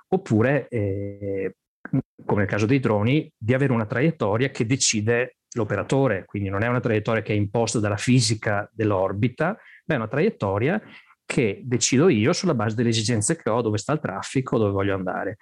oppure, 0.09 0.67
eh, 0.67 1.55
come 2.25 2.41
nel 2.41 2.49
caso 2.49 2.65
dei 2.65 2.79
droni, 2.79 3.31
di 3.37 3.53
avere 3.53 3.73
una 3.73 3.85
traiettoria 3.85 4.49
che 4.49 4.65
decide 4.65 5.37
l'operatore, 5.55 6.25
quindi 6.25 6.49
non 6.49 6.63
è 6.63 6.67
una 6.67 6.79
traiettoria 6.79 7.21
che 7.21 7.33
è 7.33 7.35
imposta 7.35 7.79
dalla 7.79 7.97
fisica 7.97 8.69
dell'orbita, 8.73 9.57
ma 9.85 9.93
è 9.93 9.97
una 9.97 10.07
traiettoria 10.07 10.81
che 11.27 11.61
decido 11.63 12.07
io 12.07 12.33
sulla 12.33 12.55
base 12.55 12.75
delle 12.75 12.89
esigenze 12.89 13.35
che 13.35 13.49
ho, 13.49 13.61
dove 13.61 13.77
sta 13.77 13.93
il 13.93 13.99
traffico, 13.99 14.57
dove 14.57 14.71
voglio 14.71 14.95
andare. 14.95 15.37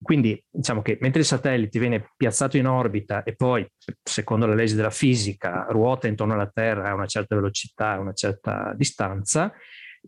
Quindi 0.00 0.40
diciamo 0.48 0.80
che 0.80 0.96
mentre 1.00 1.20
il 1.20 1.26
satellite 1.26 1.78
viene 1.80 2.12
piazzato 2.16 2.56
in 2.56 2.68
orbita 2.68 3.24
e 3.24 3.34
poi, 3.34 3.66
secondo 4.00 4.46
le 4.46 4.54
leggi 4.54 4.76
della 4.76 4.90
fisica, 4.90 5.66
ruota 5.70 6.06
intorno 6.06 6.34
alla 6.34 6.48
Terra 6.48 6.90
a 6.90 6.94
una 6.94 7.06
certa 7.06 7.34
velocità, 7.34 7.94
a 7.94 7.98
una 7.98 8.12
certa 8.12 8.72
distanza, 8.76 9.52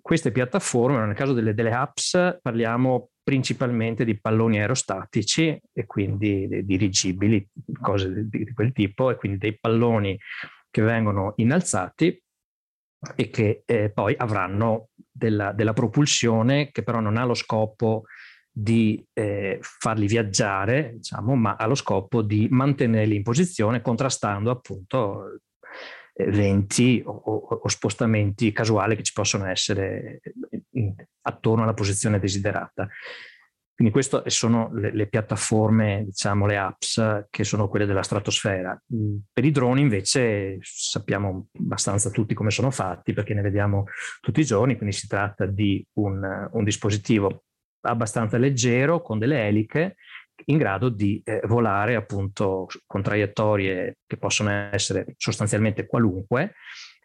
queste 0.00 0.30
piattaforme, 0.30 1.04
nel 1.04 1.16
caso 1.16 1.32
delle, 1.32 1.54
delle 1.54 1.72
apps, 1.72 2.38
parliamo 2.40 3.10
principalmente 3.20 4.04
di 4.04 4.18
palloni 4.18 4.60
aerostatici 4.60 5.60
e 5.72 5.86
quindi 5.86 6.64
dirigibili, 6.64 7.48
cose 7.80 8.28
di, 8.28 8.44
di 8.44 8.52
quel 8.52 8.72
tipo, 8.72 9.10
e 9.10 9.16
quindi 9.16 9.38
dei 9.38 9.58
palloni 9.58 10.16
che 10.70 10.82
vengono 10.82 11.32
innalzati 11.36 12.22
e 13.16 13.30
che 13.30 13.62
eh, 13.64 13.90
poi 13.90 14.14
avranno 14.16 14.89
della, 15.10 15.52
della, 15.52 15.72
propulsione 15.72 16.70
che 16.70 16.82
però 16.82 17.00
non 17.00 17.16
ha 17.16 17.24
lo 17.24 17.34
scopo 17.34 18.04
di 18.50 19.04
eh, 19.12 19.58
farli 19.60 20.06
viaggiare, 20.06 20.92
diciamo, 20.96 21.34
ma 21.36 21.56
ha 21.56 21.66
lo 21.66 21.74
scopo 21.74 22.22
di 22.22 22.48
mantenerli 22.50 23.16
in 23.16 23.22
posizione 23.22 23.80
contrastando 23.80 24.50
appunto 24.50 25.40
eh, 26.14 26.30
venti 26.30 27.02
o, 27.04 27.12
o, 27.12 27.60
o, 27.62 27.68
spostamenti 27.68 28.52
casuali 28.52 28.96
che 28.96 29.02
ci 29.02 29.12
possono 29.12 29.46
essere 29.46 30.20
in, 30.70 30.94
attorno 31.22 31.62
alla 31.62 31.74
posizione 31.74 32.18
desiderata. 32.18 32.88
Quindi 33.80 33.96
queste 33.96 34.28
sono 34.28 34.70
le, 34.74 34.92
le, 34.92 35.06
piattaforme, 35.06 36.02
diciamo 36.04 36.44
le 36.44 36.58
apps 36.58 37.24
che 37.30 37.44
sono 37.44 37.66
quelle 37.66 37.86
della 37.86 38.02
stratosfera. 38.02 38.78
Mm, 38.94 39.16
per 39.32 39.46
i 39.46 39.50
droni 39.50 39.80
invece 39.80 40.58
sappiamo 40.60 41.46
abbastanza 41.58 42.10
tutti 42.10 42.34
come 42.34 42.50
sono 42.50 42.70
fatti 42.70 43.14
perché 43.14 43.32
ne 43.32 43.40
vediamo 43.40 43.84
tutti 44.20 44.40
i 44.40 44.44
giorni, 44.44 44.76
quindi 44.76 44.94
si 44.94 45.06
tratta 45.06 45.46
di 45.46 45.82
un, 45.94 46.50
un 46.52 46.62
dispositivo 46.62 47.44
abbastanza 47.80 48.36
leggero 48.36 49.00
con 49.00 49.18
delle 49.18 49.46
eliche 49.46 49.96
in 50.44 50.58
grado 50.58 50.90
di 50.90 51.22
eh, 51.24 51.40
volare 51.46 51.94
appunto 51.94 52.66
con 52.84 53.00
traiettorie 53.00 54.00
che 54.06 54.18
possono 54.18 54.50
essere 54.50 55.14
sostanzialmente 55.16 55.86
qualunque. 55.86 56.52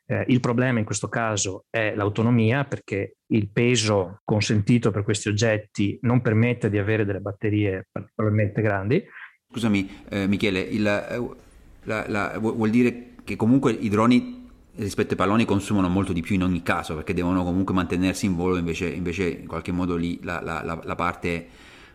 Eh, 0.07 0.25
il 0.27 0.39
problema 0.39 0.77
in 0.77 0.85
questo 0.85 1.09
caso 1.09 1.65
è 1.69 1.95
l'autonomia 1.95 2.63
perché 2.65 3.17
il 3.27 3.49
peso 3.49 4.19
consentito 4.23 4.91
per 4.91 5.03
questi 5.03 5.29
oggetti 5.29 5.97
non 6.01 6.21
permette 6.21 6.69
di 6.69 6.77
avere 6.77 7.05
delle 7.05 7.19
batterie 7.19 7.87
particolarmente 7.91 8.61
grandi. 8.61 9.03
Scusami 9.51 10.03
eh, 10.09 10.27
Michele, 10.27 10.59
il, 10.59 10.85
eh, 10.85 11.35
la, 11.83 12.05
la, 12.07 12.37
vuol 12.39 12.69
dire 12.69 13.13
che 13.23 13.35
comunque 13.35 13.71
i 13.71 13.89
droni 13.89 14.43
rispetto 14.75 15.11
ai 15.11 15.17
palloni 15.17 15.45
consumano 15.45 15.87
molto 15.89 16.13
di 16.13 16.21
più 16.21 16.35
in 16.35 16.43
ogni 16.43 16.61
caso 16.61 16.95
perché 16.95 17.13
devono 17.13 17.43
comunque 17.43 17.73
mantenersi 17.73 18.25
in 18.25 18.35
volo 18.35 18.57
invece, 18.57 18.87
invece 18.87 19.27
in 19.27 19.47
qualche 19.47 19.71
modo 19.71 19.95
lì 19.95 20.19
la, 20.21 20.41
la, 20.41 20.81
la 20.83 20.95
parte 20.95 21.47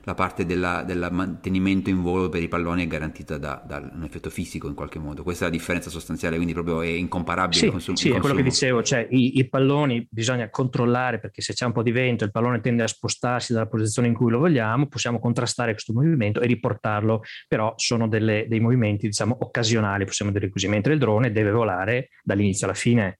la 0.04 0.14
parte 0.14 0.46
della, 0.46 0.82
del 0.82 1.08
mantenimento 1.10 1.90
in 1.90 2.02
volo 2.02 2.28
per 2.28 2.42
i 2.42 2.48
palloni 2.48 2.84
è 2.84 2.86
garantita 2.86 3.36
da, 3.38 3.62
da, 3.64 3.78
un 3.78 4.02
effetto 4.02 4.30
fisico 4.30 4.68
in 4.68 4.74
qualche 4.74 4.98
modo. 4.98 5.22
Questa 5.22 5.44
è 5.44 5.48
la 5.48 5.54
differenza 5.54 5.90
sostanziale, 5.90 6.36
quindi 6.36 6.54
proprio 6.54 6.82
è 6.82 6.88
incomparabile. 6.88 7.60
Sì, 7.60 7.68
consum- 7.68 7.96
sì 7.96 8.10
è 8.10 8.18
quello 8.18 8.34
che 8.34 8.42
dicevo, 8.42 8.82
cioè 8.82 9.06
i, 9.10 9.38
i, 9.38 9.48
palloni 9.48 10.06
bisogna 10.10 10.48
controllare 10.48 11.18
perché 11.18 11.42
se 11.42 11.52
c'è 11.52 11.66
un 11.66 11.72
po' 11.72 11.82
di 11.82 11.92
vento 11.92 12.24
il 12.24 12.30
pallone 12.30 12.60
tende 12.60 12.82
a 12.82 12.86
spostarsi 12.86 13.52
dalla 13.52 13.66
posizione 13.66 14.08
in 14.08 14.14
cui 14.14 14.30
lo 14.30 14.38
vogliamo, 14.38 14.86
possiamo 14.86 15.18
contrastare 15.18 15.72
questo 15.72 15.92
movimento 15.92 16.40
e 16.40 16.46
riportarlo, 16.46 17.22
però 17.46 17.74
sono 17.76 18.08
delle, 18.08 18.46
dei 18.48 18.60
movimenti 18.60 19.06
diciamo 19.06 19.36
occasionali, 19.40 20.04
possiamo 20.04 20.32
dire 20.32 20.48
così, 20.48 20.68
mentre 20.68 20.94
il 20.94 20.98
drone 20.98 21.32
deve 21.32 21.50
volare 21.50 22.08
dall'inizio 22.22 22.66
alla 22.66 22.74
fine 22.74 23.18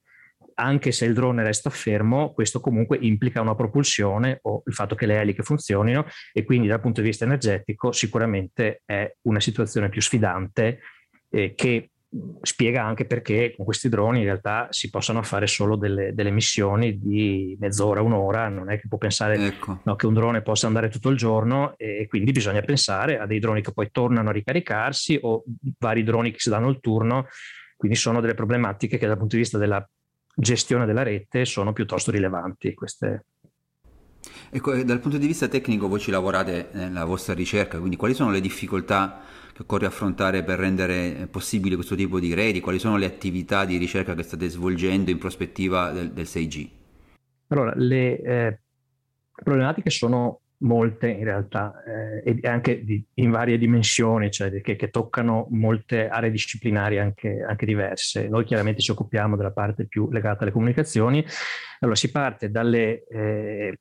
anche 0.61 0.93
se 0.93 1.07
il 1.07 1.14
drone 1.14 1.43
resta 1.43 1.71
fermo, 1.71 2.33
questo 2.33 2.61
comunque 2.61 2.99
implica 3.00 3.40
una 3.40 3.55
propulsione 3.55 4.38
o 4.43 4.62
il 4.67 4.75
fatto 4.75 4.95
che 4.95 5.07
le 5.07 5.21
eliche 5.21 5.43
funzionino 5.43 6.07
e 6.33 6.45
quindi 6.45 6.69
dal 6.69 6.81
punto 6.81 7.00
di 7.00 7.09
vista 7.09 7.25
energetico 7.25 7.93
sicuramente 7.93 8.83
è 8.85 9.12
una 9.23 9.40
situazione 9.40 9.88
più 9.88 10.00
sfidante 10.00 10.81
eh, 11.31 11.55
che 11.55 11.90
spiega 12.43 12.85
anche 12.85 13.05
perché 13.05 13.55
con 13.55 13.64
questi 13.64 13.88
droni 13.88 14.19
in 14.19 14.25
realtà 14.25 14.67
si 14.71 14.90
possono 14.90 15.23
fare 15.23 15.47
solo 15.47 15.76
delle, 15.76 16.12
delle 16.12 16.33
missioni 16.33 16.99
di 16.99 17.57
mezz'ora, 17.61 18.02
un'ora, 18.02 18.49
non 18.49 18.69
è 18.71 18.81
che 18.81 18.88
può 18.88 18.99
pensare 18.99 19.37
ecco. 19.37 19.81
no, 19.85 19.95
che 19.95 20.07
un 20.07 20.14
drone 20.14 20.43
possa 20.43 20.67
andare 20.67 20.88
tutto 20.88 21.09
il 21.09 21.17
giorno 21.17 21.75
e 21.76 22.07
quindi 22.09 22.33
bisogna 22.33 22.62
pensare 22.62 23.19
a 23.19 23.26
dei 23.26 23.38
droni 23.38 23.62
che 23.62 23.73
poi 23.73 23.90
tornano 23.93 24.31
a 24.31 24.33
ricaricarsi 24.33 25.19
o 25.23 25.45
vari 25.79 26.02
droni 26.02 26.33
che 26.33 26.40
si 26.40 26.50
danno 26.50 26.69
il 26.69 26.81
turno, 26.81 27.29
quindi 27.76 27.97
sono 27.97 28.21
delle 28.21 28.35
problematiche 28.35 28.99
che 28.99 29.07
dal 29.07 29.17
punto 29.17 29.37
di 29.37 29.43
vista 29.43 29.57
della 29.57 29.88
gestione 30.40 30.87
della 30.87 31.02
rete 31.02 31.44
sono 31.44 31.73
piuttosto 31.73 32.11
rilevanti 32.11 32.75
queste. 32.75 33.25
Ecco, 34.50 34.75
dal 34.82 34.99
punto 34.99 35.18
di 35.18 35.26
vista 35.26 35.49
tecnico 35.49 35.88
voi 35.88 36.00
ci 36.00 36.11
lavorate 36.11 36.70
nella 36.73 37.04
vostra 37.04 37.35
ricerca, 37.35 37.78
quindi 37.78 37.97
quali 37.97 38.14
sono 38.14 38.30
le 38.30 38.40
difficoltà 38.40 39.20
che 39.52 39.62
occorre 39.62 39.87
affrontare 39.87 40.42
per 40.42 40.59
rendere 40.59 41.28
possibile 41.30 41.76
questo 41.76 41.94
tipo 41.94 42.18
di 42.18 42.35
reti? 42.35 42.61
Quali 42.61 42.78
sono 42.78 42.97
le 42.97 43.06
attività 43.06 43.64
di 43.64 43.76
ricerca 43.76 44.14
che 44.14 44.23
state 44.23 44.49
svolgendo 44.49 45.11
in 45.11 45.18
prospettiva 45.18 45.90
del, 45.92 46.12
del 46.12 46.25
6G? 46.25 46.68
Allora, 47.49 47.73
le 47.76 48.20
eh, 48.20 48.61
problematiche 49.32 49.90
sono 49.90 50.39
molte 50.61 51.09
in 51.09 51.25
realtà 51.25 51.83
eh, 51.85 52.38
e 52.43 52.49
anche 52.49 52.85
di, 52.85 53.02
in 53.14 53.31
varie 53.31 53.59
dimensioni, 53.59 54.31
cioè 54.31 54.61
che, 54.61 54.76
che, 54.76 54.90
toccano 54.90 55.47
molte 55.50 56.09
aree 56.09 56.31
disciplinari 56.31 56.99
anche, 56.99 57.43
anche, 57.43 57.67
diverse. 57.67 58.29
Noi 58.29 58.45
chiaramente 58.45 58.81
ci 58.81 58.90
occupiamo 58.90 59.37
della 59.37 59.52
parte 59.52 59.87
più 59.87 60.11
legata 60.11 60.43
alle 60.43 60.52
comunicazioni. 60.52 61.25
Allora 61.81 61.97
si 61.97 62.11
parte 62.11 62.50
dalle 62.50 63.07
eh, 63.07 63.79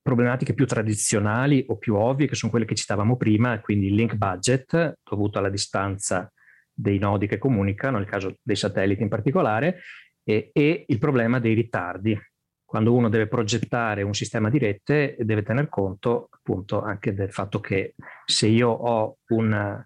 problematiche 0.00 0.54
più 0.54 0.66
tradizionali 0.66 1.64
o 1.68 1.76
più 1.76 1.96
ovvie, 1.96 2.26
che 2.26 2.34
sono 2.34 2.50
quelle 2.50 2.66
che 2.66 2.74
citavamo 2.74 3.16
prima, 3.16 3.60
quindi 3.60 3.88
il 3.88 3.94
link 3.94 4.14
budget 4.14 5.00
dovuto 5.02 5.38
alla 5.38 5.50
distanza 5.50 6.32
dei 6.72 6.98
nodi 6.98 7.26
che 7.26 7.38
comunicano, 7.38 7.98
nel 7.98 8.06
caso 8.06 8.36
dei 8.40 8.56
satelliti 8.56 9.02
in 9.02 9.08
particolare, 9.08 9.80
e, 10.24 10.50
e 10.52 10.84
il 10.86 10.98
problema 10.98 11.38
dei 11.40 11.54
ritardi 11.54 12.18
quando 12.68 12.92
uno 12.92 13.08
deve 13.08 13.28
progettare 13.28 14.02
un 14.02 14.12
sistema 14.12 14.50
di 14.50 14.58
rete 14.58 15.16
deve 15.20 15.42
tener 15.42 15.70
conto 15.70 16.28
appunto 16.30 16.82
anche 16.82 17.14
del 17.14 17.32
fatto 17.32 17.60
che 17.60 17.94
se 18.26 18.46
io 18.46 18.68
ho 18.68 19.16
una, 19.28 19.82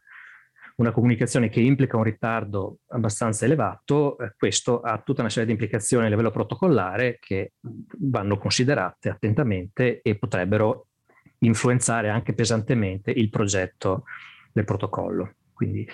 una 0.78 0.90
comunicazione 0.90 1.48
che 1.48 1.60
implica 1.60 1.96
un 1.96 2.02
ritardo 2.02 2.78
abbastanza 2.88 3.44
elevato, 3.44 4.18
eh, 4.18 4.34
questo 4.36 4.80
ha 4.80 4.98
tutta 4.98 5.20
una 5.20 5.30
serie 5.30 5.46
di 5.46 5.52
implicazioni 5.52 6.06
a 6.06 6.08
livello 6.08 6.32
protocollare 6.32 7.18
che 7.20 7.52
vanno 8.00 8.36
considerate 8.36 9.10
attentamente 9.10 10.00
e 10.02 10.18
potrebbero 10.18 10.88
influenzare 11.38 12.08
anche 12.08 12.32
pesantemente 12.34 13.12
il 13.12 13.30
progetto 13.30 14.02
del 14.50 14.64
protocollo. 14.64 15.34
Quindi, 15.52 15.88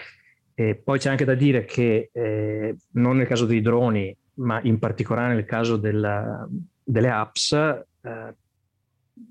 eh, 0.55 0.75
poi 0.75 0.99
c'è 0.99 1.11
anche 1.11 1.27
da 1.27 1.35
dire 1.35 1.67
che 1.67 2.09
eh, 2.11 2.77
non 2.93 3.19
nel 3.19 3.27
caso 3.27 3.45
dei 3.45 3.61
droni, 3.61 4.17
ma 4.37 4.59
in 4.63 4.79
particolare 4.79 5.35
nel 5.35 5.45
caso 5.45 5.77
della, 5.77 6.49
delle 6.89 7.11
apps, 7.11 7.53
eh, 7.53 8.35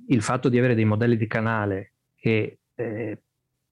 il 0.10 0.22
fatto 0.22 0.48
di 0.48 0.58
avere 0.58 0.76
dei 0.76 0.86
modelli 0.86 1.18
di 1.18 1.28
canale 1.28 1.94
che 2.16 2.60
eh, 2.76 3.22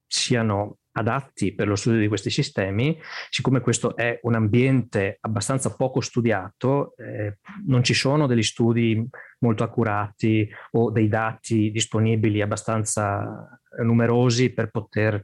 siano 0.06 0.78
adatti 0.92 1.54
per 1.54 1.68
lo 1.68 1.76
studio 1.76 2.00
di 2.00 2.08
questi 2.08 2.30
sistemi, 2.30 2.98
siccome 3.28 3.60
questo 3.60 3.94
è 3.94 4.18
un 4.22 4.34
ambiente 4.34 5.18
abbastanza 5.20 5.74
poco 5.76 6.00
studiato, 6.00 6.94
eh, 6.96 7.38
non 7.66 7.84
ci 7.84 7.94
sono 7.94 8.26
degli 8.26 8.42
studi 8.42 9.06
molto 9.40 9.62
accurati 9.62 10.48
o 10.72 10.90
dei 10.90 11.08
dati 11.08 11.70
disponibili 11.70 12.40
abbastanza 12.40 13.60
numerosi 13.82 14.52
per 14.52 14.70
poter 14.70 15.22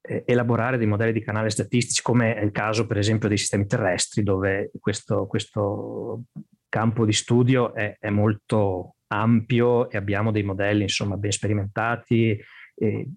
eh, 0.00 0.24
elaborare 0.26 0.78
dei 0.78 0.88
modelli 0.88 1.12
di 1.12 1.22
canale 1.22 1.48
statistici, 1.48 2.02
come 2.02 2.34
è 2.34 2.42
il 2.42 2.50
caso 2.50 2.86
per 2.86 2.98
esempio 2.98 3.28
dei 3.28 3.38
sistemi 3.38 3.66
terrestri, 3.66 4.24
dove 4.24 4.72
questo, 4.80 5.26
questo 5.26 6.24
campo 6.72 7.04
di 7.04 7.12
studio 7.12 7.74
è, 7.74 7.96
è 8.00 8.08
molto 8.08 8.94
ampio 9.08 9.90
e 9.90 9.98
abbiamo 9.98 10.30
dei 10.30 10.42
modelli 10.42 10.84
insomma 10.84 11.18
ben 11.18 11.30
sperimentati 11.30 12.34
e 12.74 13.08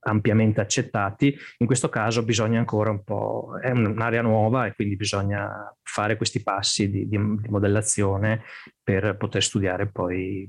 ampiamente 0.00 0.60
accettati. 0.60 1.34
In 1.58 1.66
questo 1.66 1.88
caso 1.88 2.22
bisogna 2.22 2.58
ancora 2.58 2.90
un 2.90 3.02
po', 3.02 3.58
è 3.58 3.70
un'area 3.70 4.20
nuova 4.20 4.66
e 4.66 4.74
quindi 4.74 4.96
bisogna 4.96 5.74
fare 5.82 6.18
questi 6.18 6.42
passi 6.42 6.90
di, 6.90 7.08
di, 7.08 7.16
modellazione 7.16 8.42
per 8.82 9.16
poter 9.16 9.42
studiare 9.42 9.90
poi 9.90 10.48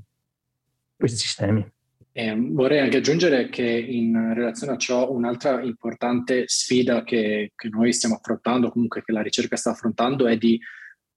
questi 0.94 1.16
sistemi. 1.16 1.66
Eh, 2.12 2.36
vorrei 2.36 2.80
anche 2.80 2.98
aggiungere 2.98 3.48
che 3.48 3.64
in 3.64 4.34
relazione 4.34 4.74
a 4.74 4.76
ciò 4.76 5.10
un'altra 5.10 5.62
importante 5.62 6.44
sfida 6.46 7.02
che, 7.02 7.52
che 7.56 7.68
noi 7.70 7.94
stiamo 7.94 8.16
affrontando, 8.16 8.70
comunque 8.70 9.02
che 9.02 9.12
la 9.12 9.22
ricerca 9.22 9.56
sta 9.56 9.70
affrontando, 9.70 10.26
è 10.26 10.36
di 10.36 10.60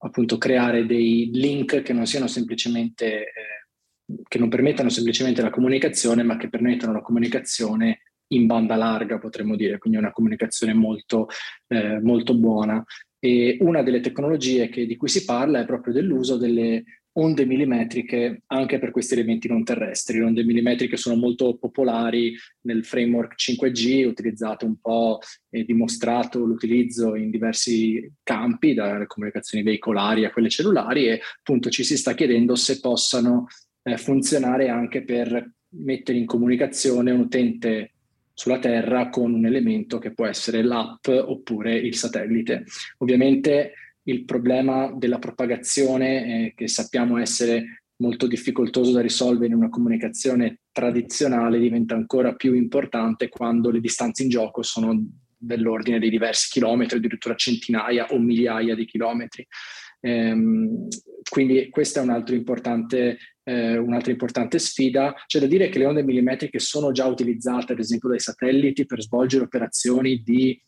appunto 0.06 0.38
creare 0.38 0.86
dei 0.86 1.30
link 1.32 1.82
che 1.82 1.92
non 1.92 2.06
siano 2.06 2.26
semplicemente, 2.26 3.24
eh, 3.24 4.22
che 4.26 4.38
non 4.38 4.48
permettano 4.48 4.88
semplicemente 4.88 5.42
la 5.42 5.50
comunicazione, 5.50 6.22
ma 6.22 6.36
che 6.36 6.48
permettano 6.48 6.92
la 6.92 7.02
comunicazione 7.02 8.00
in 8.28 8.46
banda 8.46 8.76
larga, 8.76 9.18
potremmo 9.18 9.54
dire, 9.56 9.78
quindi 9.78 9.98
una 9.98 10.12
comunicazione 10.12 10.74
molto, 10.74 11.28
eh, 11.68 12.00
molto 12.00 12.34
buona. 12.34 12.82
E 13.18 13.58
una 13.60 13.82
delle 13.82 14.00
tecnologie 14.00 14.68
che, 14.68 14.86
di 14.86 14.96
cui 14.96 15.08
si 15.08 15.24
parla 15.24 15.60
è 15.60 15.64
proprio 15.64 15.92
dell'uso 15.92 16.36
delle 16.36 16.84
onde 17.18 17.44
millimetriche 17.44 18.42
anche 18.46 18.78
per 18.78 18.90
questi 18.90 19.14
elementi 19.14 19.48
non 19.48 19.64
terrestri. 19.64 20.18
Le 20.18 20.24
onde 20.24 20.44
millimetriche 20.44 20.96
sono 20.96 21.16
molto 21.16 21.56
popolari 21.56 22.34
nel 22.62 22.84
framework 22.84 23.34
5G, 23.36 24.06
utilizzate 24.06 24.64
un 24.64 24.76
po' 24.80 25.20
e 25.50 25.64
dimostrato 25.64 26.44
l'utilizzo 26.44 27.14
in 27.14 27.30
diversi 27.30 28.10
campi, 28.22 28.74
dalle 28.74 29.06
comunicazioni 29.06 29.64
veicolari 29.64 30.24
a 30.24 30.30
quelle 30.30 30.48
cellulari 30.48 31.06
e 31.06 31.20
appunto 31.38 31.70
ci 31.70 31.84
si 31.84 31.96
sta 31.96 32.14
chiedendo 32.14 32.54
se 32.54 32.80
possano 32.80 33.46
eh, 33.82 33.96
funzionare 33.96 34.68
anche 34.68 35.02
per 35.02 35.52
mettere 35.68 36.18
in 36.18 36.26
comunicazione 36.26 37.10
un 37.10 37.20
utente 37.20 37.92
sulla 38.32 38.58
Terra 38.58 39.08
con 39.08 39.32
un 39.32 39.46
elemento 39.46 39.98
che 39.98 40.12
può 40.12 40.26
essere 40.26 40.62
l'app 40.62 41.06
oppure 41.08 41.74
il 41.74 41.94
satellite. 41.94 42.64
Ovviamente 42.98 43.72
il 44.08 44.24
problema 44.24 44.92
della 44.94 45.18
propagazione, 45.18 46.46
eh, 46.46 46.52
che 46.54 46.68
sappiamo 46.68 47.18
essere 47.18 47.82
molto 47.96 48.26
difficoltoso 48.26 48.92
da 48.92 49.00
risolvere 49.00 49.48
in 49.48 49.54
una 49.54 49.70
comunicazione 49.70 50.60
tradizionale, 50.70 51.58
diventa 51.58 51.94
ancora 51.94 52.34
più 52.34 52.54
importante 52.54 53.28
quando 53.28 53.70
le 53.70 53.80
distanze 53.80 54.22
in 54.22 54.28
gioco 54.28 54.62
sono 54.62 55.02
dell'ordine 55.38 55.98
di 55.98 56.10
diversi 56.10 56.50
chilometri, 56.50 56.98
addirittura 56.98 57.34
centinaia 57.34 58.06
o 58.10 58.18
migliaia 58.18 58.74
di 58.74 58.84
chilometri. 58.84 59.46
Ehm, 60.00 60.88
quindi 61.28 61.68
questa 61.70 62.00
è 62.00 62.02
un 62.02 62.10
eh, 63.42 63.76
un'altra 63.76 64.12
importante 64.12 64.58
sfida. 64.58 65.14
C'è 65.26 65.40
da 65.40 65.46
dire 65.46 65.68
che 65.68 65.78
le 65.78 65.86
onde 65.86 66.02
millimetriche 66.02 66.58
sono 66.58 66.92
già 66.92 67.06
utilizzate, 67.06 67.72
ad 67.72 67.78
esempio, 67.78 68.08
dai 68.08 68.20
satelliti 68.20 68.86
per 68.86 69.02
svolgere 69.02 69.44
operazioni 69.44 70.22
di 70.22 70.60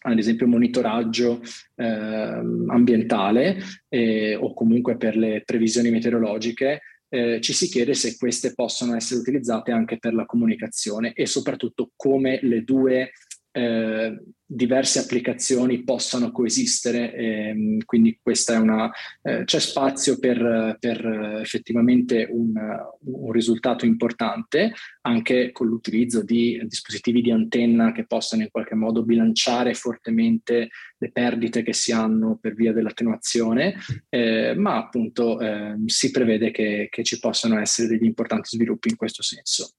ad 0.00 0.18
esempio 0.18 0.46
monitoraggio 0.46 1.40
eh, 1.76 1.84
ambientale 1.84 3.58
eh, 3.88 4.34
o 4.34 4.54
comunque 4.54 4.96
per 4.96 5.16
le 5.16 5.42
previsioni 5.44 5.90
meteorologiche, 5.90 6.80
eh, 7.08 7.40
ci 7.40 7.52
si 7.52 7.68
chiede 7.68 7.94
se 7.94 8.16
queste 8.16 8.52
possono 8.54 8.96
essere 8.96 9.20
utilizzate 9.20 9.70
anche 9.70 9.98
per 9.98 10.14
la 10.14 10.26
comunicazione 10.26 11.12
e 11.12 11.26
soprattutto 11.26 11.92
come 11.94 12.40
le 12.42 12.64
due 12.64 13.12
eh, 13.56 14.22
diverse 14.44 14.98
applicazioni 14.98 15.82
possano 15.82 16.30
coesistere, 16.30 17.12
ehm, 17.14 17.78
quindi 17.84 18.18
questa 18.22 18.54
è 18.54 18.58
una, 18.58 18.90
eh, 19.22 19.44
c'è 19.44 19.58
spazio 19.58 20.18
per, 20.18 20.76
per 20.78 21.40
effettivamente 21.40 22.28
un, 22.30 22.52
un, 22.52 23.32
risultato 23.32 23.86
importante 23.86 24.72
anche 25.00 25.52
con 25.52 25.66
l'utilizzo 25.68 26.22
di 26.22 26.62
dispositivi 26.66 27.22
di 27.22 27.30
antenna 27.30 27.92
che 27.92 28.06
possano 28.06 28.42
in 28.42 28.50
qualche 28.50 28.74
modo 28.74 29.02
bilanciare 29.02 29.72
fortemente 29.72 30.68
le 30.98 31.10
perdite 31.10 31.62
che 31.62 31.72
si 31.72 31.92
hanno 31.92 32.38
per 32.38 32.54
via 32.54 32.72
dell'attenuazione, 32.72 33.74
eh, 34.10 34.54
ma 34.54 34.76
appunto 34.76 35.40
ehm, 35.40 35.86
si 35.86 36.10
prevede 36.10 36.50
che, 36.50 36.88
che 36.90 37.02
ci 37.02 37.18
possano 37.18 37.58
essere 37.58 37.88
degli 37.88 38.04
importanti 38.04 38.50
sviluppi 38.50 38.90
in 38.90 38.96
questo 38.96 39.22
senso. 39.22 39.70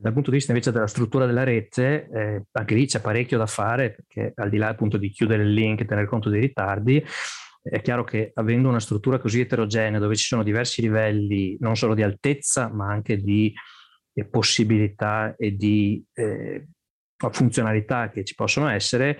Dal 0.00 0.12
punto 0.14 0.30
di 0.30 0.36
vista 0.36 0.52
invece 0.52 0.72
della 0.72 0.86
struttura 0.86 1.26
della 1.26 1.44
rete, 1.44 2.08
eh, 2.10 2.42
anche 2.52 2.74
lì 2.74 2.86
c'è 2.86 3.00
parecchio 3.00 3.36
da 3.36 3.46
fare, 3.46 3.92
perché 3.94 4.32
al 4.34 4.48
di 4.48 4.56
là 4.56 4.68
appunto 4.68 4.96
di 4.96 5.10
chiudere 5.10 5.42
il 5.42 5.52
link 5.52 5.80
e 5.80 5.84
tener 5.84 6.06
conto 6.06 6.30
dei 6.30 6.40
ritardi, 6.40 7.04
è 7.62 7.82
chiaro 7.82 8.04
che 8.04 8.30
avendo 8.34 8.70
una 8.70 8.80
struttura 8.80 9.18
così 9.18 9.40
eterogenea, 9.40 9.98
dove 9.98 10.16
ci 10.16 10.24
sono 10.24 10.42
diversi 10.42 10.80
livelli 10.80 11.56
non 11.60 11.76
solo 11.76 11.94
di 11.94 12.02
altezza, 12.02 12.70
ma 12.72 12.88
anche 12.88 13.18
di 13.18 13.52
eh, 14.14 14.24
possibilità 14.24 15.34
e 15.36 15.54
di 15.54 16.02
eh, 16.14 16.66
funzionalità 17.30 18.08
che 18.08 18.24
ci 18.24 18.34
possono 18.34 18.68
essere, 18.68 19.18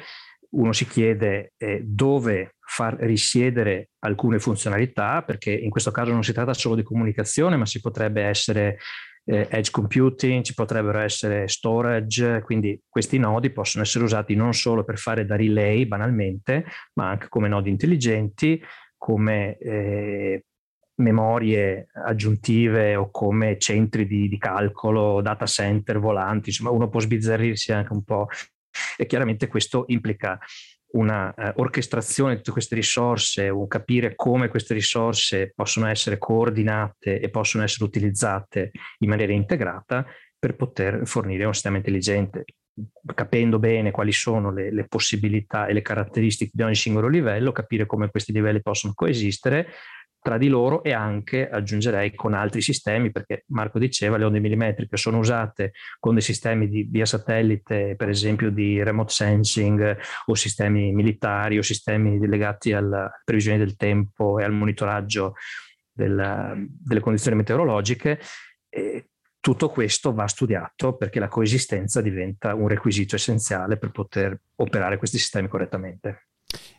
uno 0.52 0.72
si 0.72 0.86
chiede 0.86 1.52
eh, 1.58 1.82
dove 1.84 2.54
far 2.64 2.96
risiedere 3.00 3.90
alcune 4.00 4.38
funzionalità, 4.38 5.22
perché 5.22 5.52
in 5.52 5.70
questo 5.70 5.90
caso 5.90 6.12
non 6.12 6.24
si 6.24 6.32
tratta 6.32 6.54
solo 6.54 6.74
di 6.74 6.82
comunicazione, 6.82 7.56
ma 7.56 7.66
si 7.66 7.80
potrebbe 7.80 8.22
essere 8.22 8.78
eh, 9.24 9.46
edge 9.50 9.70
computing, 9.70 10.42
ci 10.42 10.54
potrebbero 10.54 10.98
essere 10.98 11.48
storage, 11.48 12.40
quindi 12.42 12.80
questi 12.88 13.18
nodi 13.18 13.50
possono 13.50 13.84
essere 13.84 14.04
usati 14.04 14.34
non 14.34 14.54
solo 14.54 14.84
per 14.84 14.98
fare 14.98 15.24
da 15.24 15.36
relay 15.36 15.86
banalmente, 15.86 16.64
ma 16.94 17.10
anche 17.10 17.28
come 17.28 17.48
nodi 17.48 17.70
intelligenti, 17.70 18.60
come 18.96 19.56
eh, 19.58 20.44
memorie 20.96 21.88
aggiuntive 21.92 22.94
o 22.96 23.10
come 23.10 23.58
centri 23.58 24.06
di, 24.06 24.28
di, 24.28 24.38
calcolo, 24.38 25.20
data 25.22 25.46
center 25.46 25.98
volanti, 25.98 26.50
insomma 26.50 26.70
uno 26.70 26.88
può 26.88 27.00
sbizzarrirsi 27.00 27.72
anche 27.72 27.92
un 27.92 28.04
po' 28.04 28.28
e 28.96 29.06
chiaramente 29.06 29.48
questo 29.48 29.84
implica 29.88 30.38
una 30.92 31.32
uh, 31.36 31.60
orchestrazione 31.60 32.32
di 32.32 32.36
tutte 32.38 32.52
queste 32.52 32.74
risorse, 32.74 33.48
un 33.48 33.66
capire 33.66 34.14
come 34.14 34.48
queste 34.48 34.74
risorse 34.74 35.52
possono 35.54 35.86
essere 35.86 36.18
coordinate 36.18 37.20
e 37.20 37.28
possono 37.30 37.62
essere 37.62 37.84
utilizzate 37.84 38.70
in 38.98 39.08
maniera 39.08 39.32
integrata 39.32 40.06
per 40.38 40.56
poter 40.56 41.06
fornire 41.06 41.44
un 41.44 41.52
sistema 41.52 41.76
intelligente, 41.76 42.44
capendo 43.14 43.58
bene 43.58 43.90
quali 43.90 44.12
sono 44.12 44.50
le, 44.50 44.72
le 44.72 44.86
possibilità 44.88 45.66
e 45.66 45.74
le 45.74 45.82
caratteristiche 45.82 46.50
di 46.54 46.62
ogni 46.62 46.74
singolo 46.74 47.08
livello, 47.08 47.52
capire 47.52 47.86
come 47.86 48.10
questi 48.10 48.32
livelli 48.32 48.62
possono 48.62 48.94
coesistere, 48.94 49.68
tra 50.20 50.38
di 50.38 50.48
loro 50.48 50.82
e 50.82 50.92
anche 50.92 51.48
aggiungerei 51.48 52.14
con 52.14 52.34
altri 52.34 52.60
sistemi, 52.60 53.10
perché 53.10 53.44
Marco 53.48 53.78
diceva 53.78 54.16
le 54.16 54.24
onde 54.24 54.40
millimetriche 54.40 54.96
sono 54.96 55.18
usate 55.18 55.72
con 55.98 56.14
dei 56.14 56.22
sistemi 56.22 56.68
di, 56.68 56.82
via 56.82 57.06
satellite, 57.06 57.94
per 57.96 58.08
esempio 58.08 58.50
di 58.50 58.82
remote 58.82 59.12
sensing 59.12 59.96
o 60.26 60.34
sistemi 60.34 60.92
militari 60.92 61.58
o 61.58 61.62
sistemi 61.62 62.24
legati 62.26 62.72
alla 62.72 63.10
previsione 63.24 63.58
del 63.58 63.76
tempo 63.76 64.38
e 64.38 64.44
al 64.44 64.52
monitoraggio 64.52 65.34
della, 65.90 66.54
delle 66.56 67.00
condizioni 67.00 67.36
meteorologiche. 67.36 68.20
E 68.68 69.06
tutto 69.40 69.70
questo 69.70 70.12
va 70.12 70.26
studiato 70.26 70.96
perché 70.96 71.18
la 71.18 71.28
coesistenza 71.28 72.02
diventa 72.02 72.54
un 72.54 72.68
requisito 72.68 73.16
essenziale 73.16 73.78
per 73.78 73.90
poter 73.90 74.38
operare 74.56 74.98
questi 74.98 75.16
sistemi 75.16 75.48
correttamente. 75.48 76.28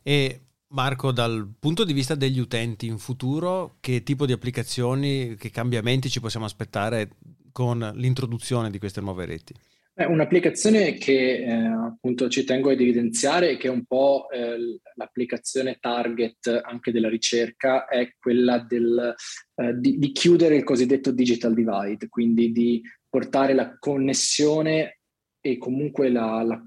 E 0.03 0.50
Marco, 0.71 1.11
dal 1.11 1.53
punto 1.59 1.83
di 1.83 1.93
vista 1.93 2.15
degli 2.15 2.39
utenti 2.39 2.85
in 2.85 2.97
futuro, 2.97 3.75
che 3.79 4.03
tipo 4.03 4.25
di 4.25 4.31
applicazioni, 4.31 5.35
che 5.35 5.49
cambiamenti 5.49 6.09
ci 6.09 6.21
possiamo 6.21 6.45
aspettare 6.45 7.09
con 7.51 7.91
l'introduzione 7.95 8.69
di 8.69 8.79
queste 8.79 9.01
nuove 9.01 9.25
reti? 9.25 9.53
È 9.93 10.05
un'applicazione 10.05 10.93
che 10.93 11.43
eh, 11.43 11.51
appunto 11.51 12.29
ci 12.29 12.45
tengo 12.45 12.71
ad 12.71 12.79
evidenziare, 12.79 13.57
che 13.57 13.67
è 13.67 13.71
un 13.71 13.83
po' 13.85 14.29
eh, 14.29 14.79
l'applicazione 14.95 15.77
target 15.81 16.61
anche 16.63 16.93
della 16.93 17.09
ricerca, 17.09 17.85
è 17.87 18.15
quella 18.17 18.59
del, 18.59 19.13
eh, 19.55 19.73
di, 19.77 19.97
di 19.99 20.11
chiudere 20.13 20.55
il 20.55 20.63
cosiddetto 20.63 21.11
digital 21.11 21.53
divide, 21.53 22.07
quindi 22.07 22.53
di 22.53 22.81
portare 23.09 23.53
la 23.53 23.77
connessione 23.77 25.00
e 25.41 25.57
comunque 25.57 26.09
la, 26.09 26.43
la, 26.43 26.63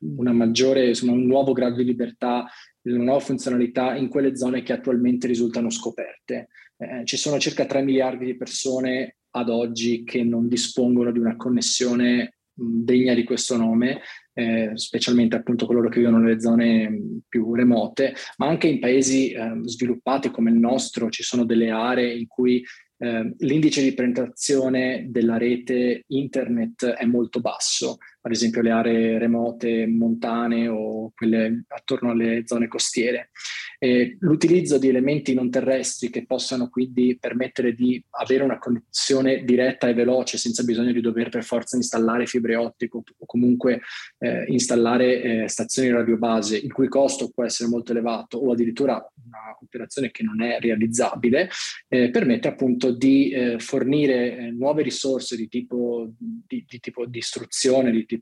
una 0.00 0.32
maggiore, 0.32 0.88
insomma, 0.88 1.12
un 1.12 1.26
nuovo 1.26 1.52
grado 1.52 1.76
di 1.76 1.84
libertà 1.84 2.46
una 2.92 3.04
nuova 3.04 3.20
funzionalità 3.20 3.96
in 3.96 4.08
quelle 4.08 4.36
zone 4.36 4.62
che 4.62 4.72
attualmente 4.72 5.26
risultano 5.26 5.70
scoperte. 5.70 6.48
Eh, 6.76 7.04
ci 7.04 7.16
sono 7.16 7.38
circa 7.38 7.66
3 7.66 7.82
miliardi 7.82 8.26
di 8.26 8.36
persone 8.36 9.16
ad 9.30 9.48
oggi 9.48 10.04
che 10.04 10.22
non 10.22 10.48
dispongono 10.48 11.10
di 11.10 11.18
una 11.18 11.36
connessione 11.36 12.36
degna 12.52 13.12
di 13.12 13.24
questo 13.24 13.56
nome, 13.56 14.00
eh, 14.32 14.70
specialmente 14.74 15.36
appunto 15.36 15.66
coloro 15.66 15.88
che 15.88 15.98
vivono 15.98 16.18
nelle 16.18 16.40
zone 16.40 17.20
più 17.28 17.54
remote, 17.54 18.14
ma 18.38 18.46
anche 18.46 18.68
in 18.68 18.78
paesi 18.78 19.32
eh, 19.32 19.60
sviluppati 19.64 20.30
come 20.30 20.50
il 20.50 20.56
nostro 20.56 21.10
ci 21.10 21.22
sono 21.22 21.44
delle 21.44 21.70
aree 21.70 22.14
in 22.14 22.26
cui 22.26 22.64
eh, 22.98 23.34
l'indice 23.38 23.82
di 23.82 23.94
penetrazione 23.94 25.06
della 25.08 25.36
rete 25.38 26.04
internet 26.08 26.86
è 26.86 27.04
molto 27.04 27.40
basso, 27.40 27.98
ad 28.26 28.32
esempio 28.32 28.60
le 28.60 28.70
aree 28.72 29.18
remote, 29.18 29.86
montane 29.86 30.66
o 30.66 31.12
quelle 31.14 31.64
attorno 31.68 32.10
alle 32.10 32.42
zone 32.44 32.66
costiere. 32.66 33.30
E 33.78 34.16
l'utilizzo 34.18 34.78
di 34.78 34.88
elementi 34.88 35.32
non 35.32 35.48
terrestri 35.48 36.10
che 36.10 36.26
possano 36.26 36.68
quindi 36.68 37.16
permettere 37.20 37.72
di 37.72 38.02
avere 38.10 38.42
una 38.42 38.58
connessione 38.58 39.44
diretta 39.44 39.86
e 39.86 39.94
veloce 39.94 40.38
senza 40.38 40.64
bisogno 40.64 40.92
di 40.92 41.00
dover 41.00 41.28
per 41.28 41.44
forza 41.44 41.76
installare 41.76 42.26
fibre 42.26 42.56
ottiche 42.56 42.96
o 42.96 43.02
comunque 43.26 43.82
eh, 44.18 44.44
installare 44.48 45.22
eh, 45.22 45.48
stazioni 45.48 45.90
radiobase, 45.90 46.56
il 46.56 46.72
cui 46.72 46.88
costo 46.88 47.30
può 47.32 47.44
essere 47.44 47.68
molto 47.68 47.92
elevato 47.92 48.38
o 48.38 48.50
addirittura 48.50 48.94
una 49.24 49.56
operazione 49.60 50.10
che 50.10 50.24
non 50.24 50.42
è 50.42 50.58
realizzabile, 50.58 51.48
eh, 51.88 52.10
permette 52.10 52.48
appunto 52.48 52.90
di 52.90 53.30
eh, 53.30 53.58
fornire 53.60 54.36
eh, 54.36 54.50
nuove 54.50 54.82
risorse 54.82 55.36
di 55.36 55.48
tipo 55.48 56.10
di, 56.18 56.64
di, 56.66 56.80
tipo 56.80 57.06
di 57.06 57.18
istruzione, 57.18 57.90
di 57.90 58.04
tipo 58.04 58.15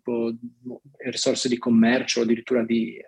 risorse 0.98 1.48
di 1.48 1.58
commercio, 1.58 2.22
addirittura 2.22 2.64
di 2.64 2.96
eh, 2.96 3.06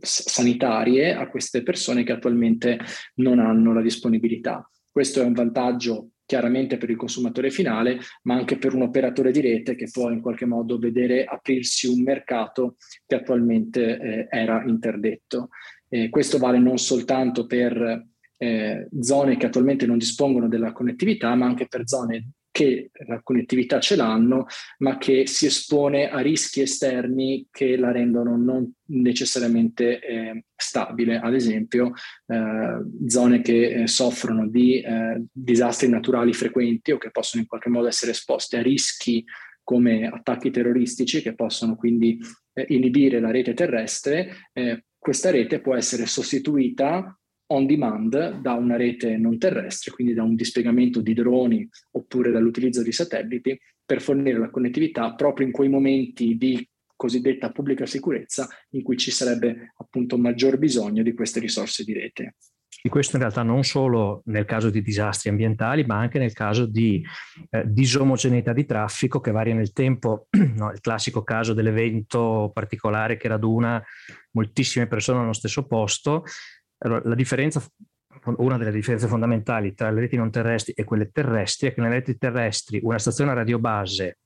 sanitarie 0.00 1.14
a 1.14 1.28
queste 1.28 1.62
persone 1.62 2.02
che 2.04 2.12
attualmente 2.12 2.78
non 3.16 3.38
hanno 3.38 3.72
la 3.72 3.82
disponibilità. 3.82 4.68
Questo 4.90 5.20
è 5.20 5.24
un 5.24 5.32
vantaggio 5.32 6.10
chiaramente 6.28 6.76
per 6.76 6.90
il 6.90 6.96
consumatore 6.96 7.50
finale, 7.50 8.00
ma 8.24 8.34
anche 8.34 8.58
per 8.58 8.74
un 8.74 8.82
operatore 8.82 9.30
di 9.30 9.40
rete 9.40 9.74
che 9.74 9.88
può 9.90 10.10
in 10.10 10.20
qualche 10.20 10.44
modo 10.44 10.78
vedere 10.78 11.24
aprirsi 11.24 11.86
un 11.86 12.02
mercato 12.02 12.76
che 13.06 13.14
attualmente 13.14 13.98
eh, 13.98 14.26
era 14.28 14.62
interdetto. 14.66 15.48
Eh, 15.88 16.10
questo 16.10 16.36
vale 16.36 16.58
non 16.58 16.76
soltanto 16.76 17.46
per 17.46 18.06
eh, 18.36 18.88
zone 19.00 19.36
che 19.38 19.46
attualmente 19.46 19.86
non 19.86 19.96
dispongono 19.96 20.48
della 20.48 20.72
connettività, 20.72 21.34
ma 21.34 21.46
anche 21.46 21.66
per 21.66 21.88
zone 21.88 22.32
che 22.58 22.90
la 23.06 23.20
connettività 23.22 23.78
ce 23.78 23.94
l'hanno, 23.94 24.46
ma 24.78 24.98
che 24.98 25.28
si 25.28 25.46
espone 25.46 26.10
a 26.10 26.18
rischi 26.18 26.60
esterni 26.60 27.46
che 27.52 27.76
la 27.76 27.92
rendono 27.92 28.36
non 28.36 28.68
necessariamente 28.86 30.00
eh, 30.00 30.44
stabile. 30.56 31.20
Ad 31.20 31.34
esempio, 31.34 31.92
eh, 32.26 32.80
zone 33.06 33.42
che 33.42 33.82
eh, 33.82 33.86
soffrono 33.86 34.48
di 34.48 34.80
eh, 34.80 35.22
disastri 35.30 35.88
naturali 35.88 36.32
frequenti 36.32 36.90
o 36.90 36.98
che 36.98 37.12
possono 37.12 37.42
in 37.42 37.48
qualche 37.48 37.68
modo 37.68 37.86
essere 37.86 38.10
esposte 38.10 38.56
a 38.56 38.62
rischi 38.62 39.24
come 39.62 40.08
attacchi 40.08 40.50
terroristici 40.50 41.22
che 41.22 41.36
possono 41.36 41.76
quindi 41.76 42.18
eh, 42.54 42.64
inibire 42.70 43.20
la 43.20 43.30
rete 43.30 43.54
terrestre, 43.54 44.48
eh, 44.52 44.84
questa 44.98 45.30
rete 45.30 45.60
può 45.60 45.76
essere 45.76 46.06
sostituita 46.06 47.17
on 47.50 47.66
demand 47.66 48.40
da 48.40 48.52
una 48.54 48.76
rete 48.76 49.16
non 49.16 49.38
terrestre, 49.38 49.92
quindi 49.92 50.14
da 50.14 50.22
un 50.22 50.34
dispiegamento 50.34 51.00
di 51.00 51.14
droni 51.14 51.68
oppure 51.92 52.30
dall'utilizzo 52.30 52.82
di 52.82 52.92
satelliti 52.92 53.58
per 53.84 54.02
fornire 54.02 54.38
la 54.38 54.50
connettività 54.50 55.14
proprio 55.14 55.46
in 55.46 55.52
quei 55.52 55.68
momenti 55.68 56.36
di 56.36 56.66
cosiddetta 56.94 57.52
pubblica 57.52 57.86
sicurezza 57.86 58.48
in 58.70 58.82
cui 58.82 58.96
ci 58.96 59.10
sarebbe 59.10 59.72
appunto 59.78 60.18
maggior 60.18 60.58
bisogno 60.58 61.02
di 61.02 61.14
queste 61.14 61.40
risorse 61.40 61.84
di 61.84 61.92
rete. 61.94 62.34
E 62.80 62.90
questo 62.90 63.16
in 63.16 63.22
realtà 63.22 63.42
non 63.42 63.64
solo 63.64 64.22
nel 64.26 64.44
caso 64.44 64.70
di 64.70 64.82
disastri 64.82 65.30
ambientali, 65.30 65.84
ma 65.84 65.98
anche 65.98 66.18
nel 66.18 66.32
caso 66.32 66.64
di 66.64 67.04
eh, 67.50 67.64
disomogeneità 67.66 68.52
di 68.52 68.66
traffico 68.66 69.20
che 69.20 69.32
varia 69.32 69.54
nel 69.54 69.72
tempo. 69.72 70.26
No, 70.58 70.72
il 70.72 70.80
classico 70.80 71.22
caso 71.22 71.54
dell'evento 71.54 72.50
particolare 72.52 73.16
che 73.16 73.28
raduna 73.28 73.80
moltissime 74.32 74.88
persone 74.88 75.20
nello 75.20 75.32
stesso 75.32 75.66
posto, 75.66 76.24
allora, 76.78 77.02
la 77.04 77.14
differenza, 77.14 77.62
una 78.36 78.56
delle 78.56 78.70
differenze 78.70 79.06
fondamentali 79.06 79.74
tra 79.74 79.90
le 79.90 80.00
reti 80.00 80.16
non 80.16 80.30
terrestri 80.30 80.72
e 80.74 80.84
quelle 80.84 81.10
terrestri 81.10 81.68
è 81.68 81.74
che 81.74 81.80
nelle 81.80 81.94
reti 81.94 82.16
terrestri 82.16 82.80
una 82.82 82.98
stazione 82.98 83.34
radiobase, 83.34 84.18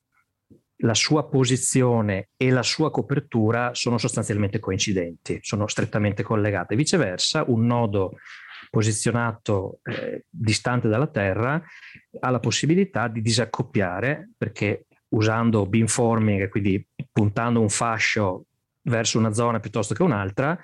la 0.83 0.95
sua 0.95 1.29
posizione 1.29 2.31
e 2.37 2.51
la 2.51 2.62
sua 2.62 2.91
copertura 2.91 3.73
sono 3.73 3.99
sostanzialmente 3.99 4.59
coincidenti, 4.59 5.38
sono 5.41 5.67
strettamente 5.69 6.23
collegate. 6.23 6.75
Viceversa, 6.75 7.45
un 7.47 7.67
nodo 7.67 8.17
posizionato 8.69 9.81
eh, 9.83 10.25
distante 10.29 10.88
dalla 10.88 11.07
Terra 11.07 11.62
ha 12.21 12.31
la 12.31 12.41
possibilità 12.41 13.07
di 13.09 13.21
disaccoppiare 13.21 14.31
perché 14.37 14.87
usando 15.11 15.67
beamforming, 15.67 16.49
quindi 16.49 16.85
puntando 17.12 17.61
un 17.61 17.69
fascio 17.69 18.47
verso 18.85 19.18
una 19.18 19.33
zona 19.33 19.61
piuttosto 19.61 19.95
che 19.95 20.03
un'altra, 20.03 20.59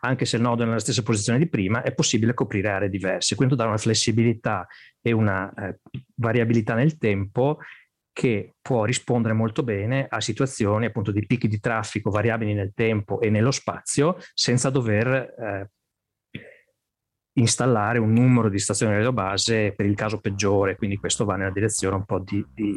anche 0.00 0.24
se 0.24 0.36
il 0.36 0.42
nodo 0.42 0.62
è 0.62 0.66
nella 0.66 0.78
stessa 0.78 1.02
posizione 1.02 1.38
di 1.38 1.48
prima, 1.48 1.82
è 1.82 1.92
possibile 1.92 2.34
coprire 2.34 2.70
aree 2.70 2.88
diverse. 2.88 3.34
Quindi 3.34 3.56
dà 3.56 3.66
una 3.66 3.76
flessibilità 3.76 4.66
e 5.00 5.12
una 5.12 5.52
eh, 5.52 5.80
variabilità 6.16 6.74
nel 6.74 6.96
tempo 6.96 7.58
che 8.12 8.54
può 8.60 8.84
rispondere 8.84 9.34
molto 9.34 9.62
bene 9.62 10.06
a 10.08 10.20
situazioni 10.20 10.86
appunto 10.86 11.12
di 11.12 11.24
picchi 11.26 11.48
di 11.48 11.60
traffico 11.60 12.10
variabili 12.10 12.54
nel 12.54 12.72
tempo 12.74 13.20
e 13.20 13.30
nello 13.30 13.50
spazio 13.50 14.16
senza 14.34 14.68
dover 14.68 15.06
eh, 15.08 15.70
installare 17.34 17.98
un 17.98 18.12
numero 18.12 18.48
di 18.48 18.58
stazioni 18.58 18.94
radio 18.94 19.12
base 19.12 19.72
per 19.72 19.86
il 19.86 19.94
caso 19.94 20.18
peggiore, 20.18 20.76
quindi 20.76 20.96
questo 20.96 21.24
va 21.24 21.36
nella 21.36 21.52
direzione 21.52 21.96
un 21.96 22.04
po' 22.04 22.18
di, 22.18 22.44
di 22.52 22.76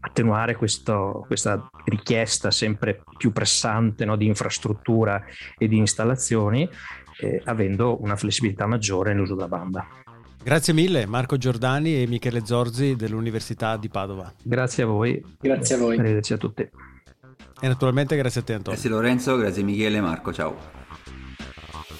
attenuare 0.00 0.56
questo, 0.56 1.24
questa 1.26 1.68
richiesta 1.84 2.50
sempre 2.50 3.02
più 3.16 3.32
pressante 3.32 4.04
no, 4.04 4.16
di 4.16 4.26
infrastruttura 4.26 5.22
e 5.56 5.68
di 5.68 5.76
installazioni, 5.76 6.68
eh, 7.20 7.42
avendo 7.44 8.00
una 8.02 8.16
flessibilità 8.16 8.66
maggiore 8.66 9.12
nell'uso 9.12 9.34
della 9.34 9.48
banda. 9.48 9.86
Grazie 10.42 10.72
mille 10.72 11.04
Marco 11.04 11.36
Giordani 11.36 12.00
e 12.00 12.06
Michele 12.06 12.44
Zorzi 12.44 12.96
dell'Università 12.96 13.76
di 13.76 13.88
Padova. 13.88 14.32
Grazie 14.42 14.84
a 14.84 14.86
voi. 14.86 15.22
Grazie 15.40 15.74
a 15.74 15.78
voi. 15.78 15.98
Arrivederci 15.98 16.32
a 16.32 16.36
tutti. 16.36 16.62
E 17.60 17.66
naturalmente 17.66 18.16
grazie 18.16 18.40
a 18.40 18.44
te 18.44 18.52
Antonio. 18.54 18.78
Grazie 18.78 18.96
Lorenzo, 18.96 19.36
grazie 19.36 19.62
Michele 19.62 19.98
e 19.98 20.00
Marco, 20.00 20.32
ciao. 20.32 20.77